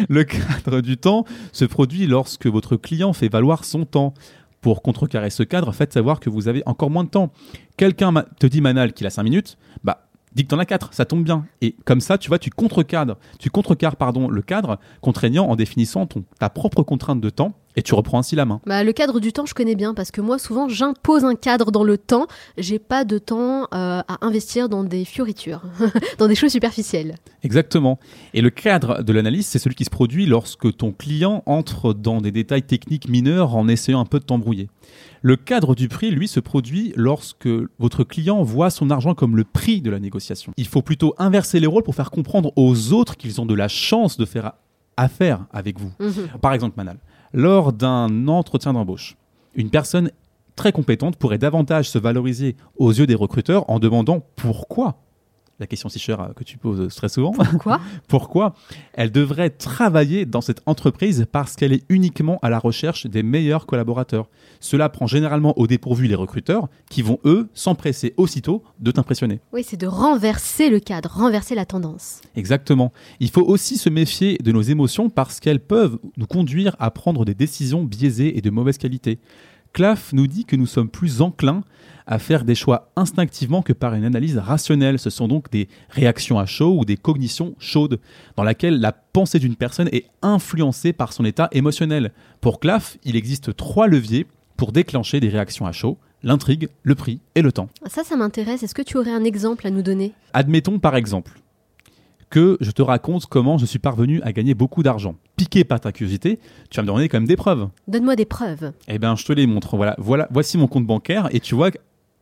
[0.09, 4.13] le cadre du temps se produit lorsque votre client fait valoir son temps.
[4.59, 7.31] Pour contrecarrer ce cadre, faites savoir que vous avez encore moins de temps.
[7.77, 11.05] Quelqu'un te dit Manal qu'il a 5 minutes, bah dis que t'en as 4, ça
[11.05, 11.45] tombe bien.
[11.61, 16.25] Et comme ça, tu vois, tu tu contrecarres pardon, le cadre contraignant en définissant ton,
[16.39, 18.59] ta propre contrainte de temps Et tu reprends ainsi la main.
[18.65, 21.71] Bah, le cadre du temps, je connais bien parce que moi, souvent, j'impose un cadre
[21.71, 22.25] dans le temps.
[22.57, 25.61] J'ai pas de temps euh, à investir dans des fioritures,
[26.17, 27.15] dans des choses superficielles.
[27.43, 27.99] Exactement.
[28.33, 32.19] Et le cadre de l'analyse, c'est celui qui se produit lorsque ton client entre dans
[32.19, 34.69] des détails techniques mineurs en essayant un peu de t'embrouiller.
[35.21, 39.43] Le cadre du prix, lui, se produit lorsque votre client voit son argent comme le
[39.43, 40.51] prix de la négociation.
[40.57, 43.67] Il faut plutôt inverser les rôles pour faire comprendre aux autres qu'ils ont de la
[43.67, 44.53] chance de faire
[44.97, 45.91] affaire avec vous.
[45.99, 46.27] Mhm.
[46.41, 46.97] Par exemple, Manal,
[47.33, 49.15] lors d'un entretien d'embauche,
[49.55, 50.11] une personne
[50.55, 54.97] très compétente pourrait davantage se valoriser aux yeux des recruteurs en demandant pourquoi
[55.59, 57.31] la question si chère euh, que tu poses très souvent.
[57.31, 57.81] Pourquoi?
[58.07, 58.53] Pourquoi?
[58.93, 63.65] Elle devrait travailler dans cette entreprise parce qu'elle est uniquement à la recherche des meilleurs
[63.65, 64.27] collaborateurs.
[64.59, 69.39] Cela prend généralement au dépourvu les recruteurs qui vont, eux, s'empresser aussitôt de t'impressionner.
[69.53, 72.21] Oui, c'est de renverser le cadre, renverser la tendance.
[72.35, 72.91] Exactement.
[73.19, 77.25] Il faut aussi se méfier de nos émotions parce qu'elles peuvent nous conduire à prendre
[77.25, 79.19] des décisions biaisées et de mauvaise qualité.
[79.77, 81.61] Claff nous dit que nous sommes plus enclins
[82.07, 84.97] à faire des choix instinctivement que par une analyse rationnelle.
[84.97, 87.99] Ce sont donc des réactions à chaud ou des cognitions chaudes,
[88.35, 92.11] dans laquelle la pensée d'une personne est influencée par son état émotionnel.
[92.41, 94.25] Pour Claff, il existe trois leviers
[94.55, 97.69] pour déclencher des réactions à chaud l'intrigue, le prix et le temps.
[97.85, 98.63] Ça, ça m'intéresse.
[98.63, 100.13] Est-ce que tu aurais un exemple à nous donner?
[100.33, 101.39] Admettons par exemple
[102.31, 105.17] que je te raconte comment je suis parvenu à gagner beaucoup d'argent.
[105.37, 107.69] Piqué par ta curiosité, tu vas me donner quand même des preuves.
[107.87, 108.73] Donne-moi des preuves.
[108.87, 109.77] Eh bien, je te les montre.
[109.77, 111.69] Voilà, voilà, voici mon compte bancaire et tu vois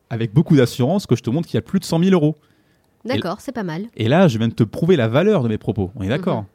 [0.09, 2.36] avec beaucoup d'assurance que je te montre qu'il y a plus de 100 000 euros.
[3.05, 3.86] D'accord, c'est pas mal.
[3.95, 5.91] Et là, je viens de te prouver la valeur de mes propos.
[5.95, 6.45] On est d'accord Mhm.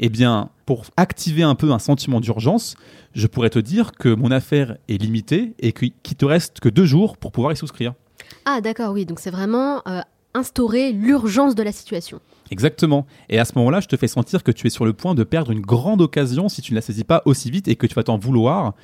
[0.00, 2.74] Eh bien, pour activer un peu un sentiment d'urgence,
[3.12, 6.68] je pourrais te dire que mon affaire est limitée et qu'il qu'il te reste que
[6.68, 7.94] deux jours pour pouvoir y souscrire.
[8.44, 9.06] Ah, d'accord, oui.
[9.06, 10.00] Donc c'est vraiment euh,
[10.34, 12.20] instaurer l'urgence de la situation.
[12.50, 13.06] Exactement.
[13.28, 15.24] Et à ce moment-là, je te fais sentir que tu es sur le point de
[15.24, 17.94] perdre une grande occasion si tu ne la saisis pas aussi vite et que tu
[17.94, 18.74] vas t'en vouloir.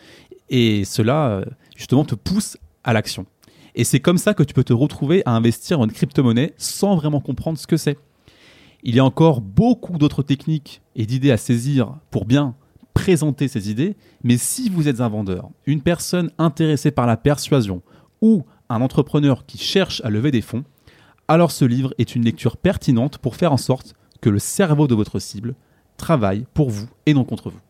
[0.49, 1.45] Et cela, euh,
[1.77, 3.27] justement, te pousse à l'action.
[3.75, 7.21] Et c'est comme ça que tu peux te retrouver à investir en crypto-monnaie sans vraiment
[7.21, 7.99] comprendre ce que c'est.
[8.83, 12.55] Il y a encore beaucoup d'autres techniques et d'idées à saisir pour bien
[12.95, 17.83] présenter ces idées, mais si vous êtes un vendeur, une personne intéressée par la persuasion
[18.21, 20.65] ou un entrepreneur qui cherche à lever des fonds,
[21.31, 24.97] alors ce livre est une lecture pertinente pour faire en sorte que le cerveau de
[24.97, 25.55] votre cible
[25.97, 27.61] travaille pour vous et non contre vous.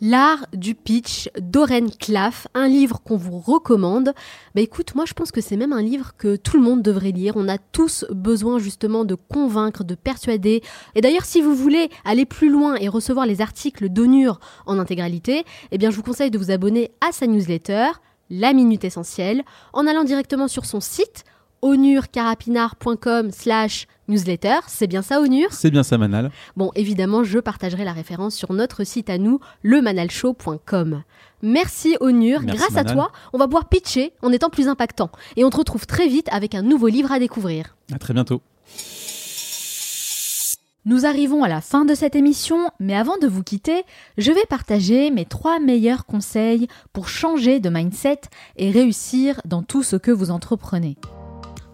[0.00, 4.14] L'art du pitch d'Oren Claff, un livre qu'on vous recommande.
[4.54, 7.10] Bah écoute, moi je pense que c'est même un livre que tout le monde devrait
[7.10, 7.32] lire.
[7.34, 10.62] On a tous besoin justement de convaincre, de persuader.
[10.94, 15.44] Et d'ailleurs, si vous voulez aller plus loin et recevoir les articles d'Onur en intégralité,
[15.72, 17.88] eh bien je vous conseille de vous abonner à sa newsletter,
[18.30, 19.42] La Minute Essentielle,
[19.72, 21.24] en allant directement sur son site
[21.62, 24.58] onurcarapinar.com slash newsletter.
[24.66, 25.52] C'est bien ça, Onur?
[25.52, 26.30] C'est bien ça, Manal.
[26.56, 31.02] Bon, évidemment, je partagerai la référence sur notre site à nous, lemanalshow.com.
[31.42, 35.10] Merci Onur, Merci, grâce à toi, on va pouvoir pitcher en étant plus impactant.
[35.36, 37.76] Et on te retrouve très vite avec un nouveau livre à découvrir.
[37.92, 38.42] À très bientôt.
[40.86, 43.84] Nous arrivons à la fin de cette émission, mais avant de vous quitter,
[44.16, 48.22] je vais partager mes trois meilleurs conseils pour changer de mindset
[48.56, 50.96] et réussir dans tout ce que vous entreprenez.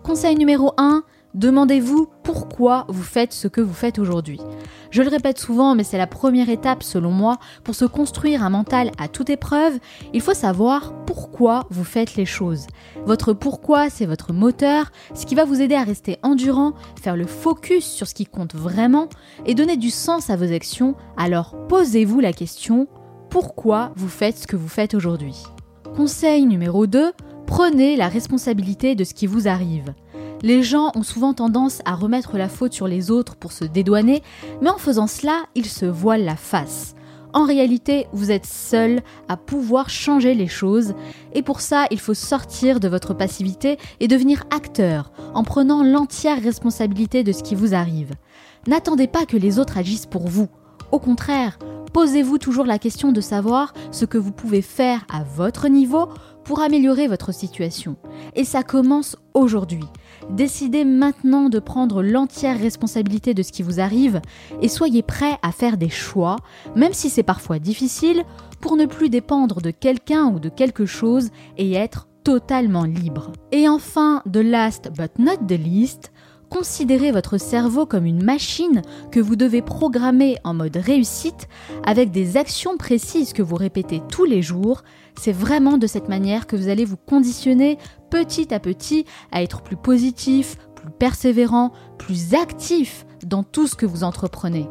[0.07, 1.03] Conseil numéro 1,
[1.35, 4.41] demandez-vous pourquoi vous faites ce que vous faites aujourd'hui.
[4.93, 8.51] Je le répète souvent, mais c'est la première étape selon moi pour se construire un
[8.51, 9.81] mental à toute épreuve.
[10.15, 12.69] Il faut savoir pourquoi vous faites les choses.
[13.05, 17.27] Votre pourquoi, c'est votre moteur, ce qui va vous aider à rester endurant, faire le
[17.27, 19.09] focus sur ce qui compte vraiment
[19.45, 20.95] et donner du sens à vos actions.
[21.17, 22.87] Alors posez-vous la question
[23.29, 25.43] pourquoi vous faites ce que vous faites aujourd'hui?
[25.97, 27.13] Conseil numéro 2,
[27.47, 29.94] prenez la responsabilité de ce qui vous arrive.
[30.42, 34.22] Les gens ont souvent tendance à remettre la faute sur les autres pour se dédouaner,
[34.61, 36.94] mais en faisant cela, ils se voilent la face.
[37.32, 40.94] En réalité, vous êtes seul à pouvoir changer les choses,
[41.34, 46.42] et pour ça, il faut sortir de votre passivité et devenir acteur, en prenant l'entière
[46.42, 48.12] responsabilité de ce qui vous arrive.
[48.66, 50.49] N'attendez pas que les autres agissent pour vous.
[50.92, 51.59] Au contraire,
[51.92, 56.09] posez-vous toujours la question de savoir ce que vous pouvez faire à votre niveau
[56.47, 57.97] pour améliorer votre situation.
[58.36, 59.84] Et ça commence aujourd'hui.
[60.30, 64.22] Décidez maintenant de prendre l'entière responsabilité de ce qui vous arrive
[64.62, 66.36] et soyez prêt à faire des choix,
[66.76, 68.24] même si c'est parfois difficile,
[68.61, 73.32] pour ne plus dépendre de quelqu'un ou de quelque chose et être totalement libre.
[73.53, 76.12] Et enfin, the last but not the least,
[76.49, 81.49] considérez votre cerveau comme une machine que vous devez programmer en mode réussite
[81.84, 84.82] avec des actions précises que vous répétez tous les jours.
[85.19, 87.79] C'est vraiment de cette manière que vous allez vous conditionner
[88.11, 93.87] petit à petit à être plus positif, plus persévérant, plus actif dans tout ce que
[93.87, 94.69] vous entreprenez.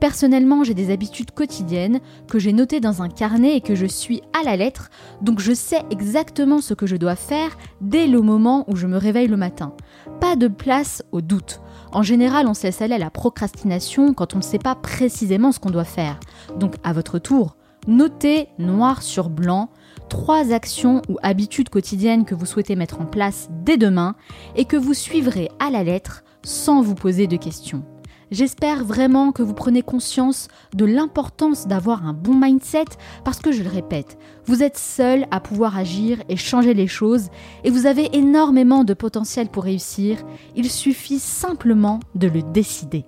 [0.00, 4.22] Personnellement, j'ai des habitudes quotidiennes que j'ai notées dans un carnet et que je suis
[4.38, 4.90] à la lettre,
[5.20, 8.96] donc je sais exactement ce que je dois faire dès le moment où je me
[8.96, 9.74] réveille le matin.
[10.20, 11.60] Pas de place au doute.
[11.92, 15.52] En général, on se laisse aller à la procrastination quand on ne sait pas précisément
[15.52, 16.20] ce qu'on doit faire.
[16.56, 19.70] Donc à votre tour, notez noir sur blanc
[20.08, 24.14] trois actions ou habitudes quotidiennes que vous souhaitez mettre en place dès demain
[24.56, 27.84] et que vous suivrez à la lettre sans vous poser de questions.
[28.30, 32.84] J'espère vraiment que vous prenez conscience de l'importance d'avoir un bon mindset
[33.24, 37.30] parce que je le répète, vous êtes seul à pouvoir agir et changer les choses
[37.64, 40.18] et vous avez énormément de potentiel pour réussir,
[40.56, 43.06] il suffit simplement de le décider.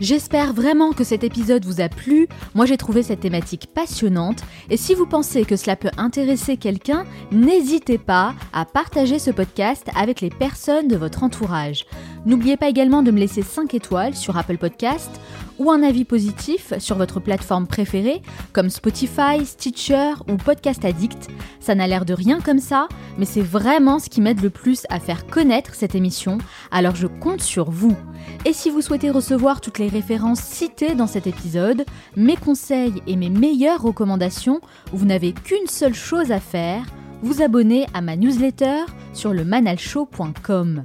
[0.00, 2.26] J'espère vraiment que cet épisode vous a plu.
[2.54, 4.42] Moi, j'ai trouvé cette thématique passionnante.
[4.68, 9.88] Et si vous pensez que cela peut intéresser quelqu'un, n'hésitez pas à partager ce podcast
[9.96, 11.86] avec les personnes de votre entourage.
[12.26, 15.10] N'oubliez pas également de me laisser 5 étoiles sur Apple Podcast
[15.58, 21.28] ou un avis positif sur votre plateforme préférée comme Spotify, Stitcher ou Podcast Addict.
[21.60, 22.88] Ça n'a l'air de rien comme ça,
[23.18, 26.38] mais c'est vraiment ce qui m'aide le plus à faire connaître cette émission,
[26.70, 27.96] alors je compte sur vous.
[28.44, 31.84] Et si vous souhaitez recevoir toutes les références citées dans cet épisode,
[32.16, 34.60] mes conseils et mes meilleures recommandations,
[34.92, 36.84] vous n'avez qu'une seule chose à faire,
[37.22, 40.84] vous abonner à ma newsletter sur le manalshow.com.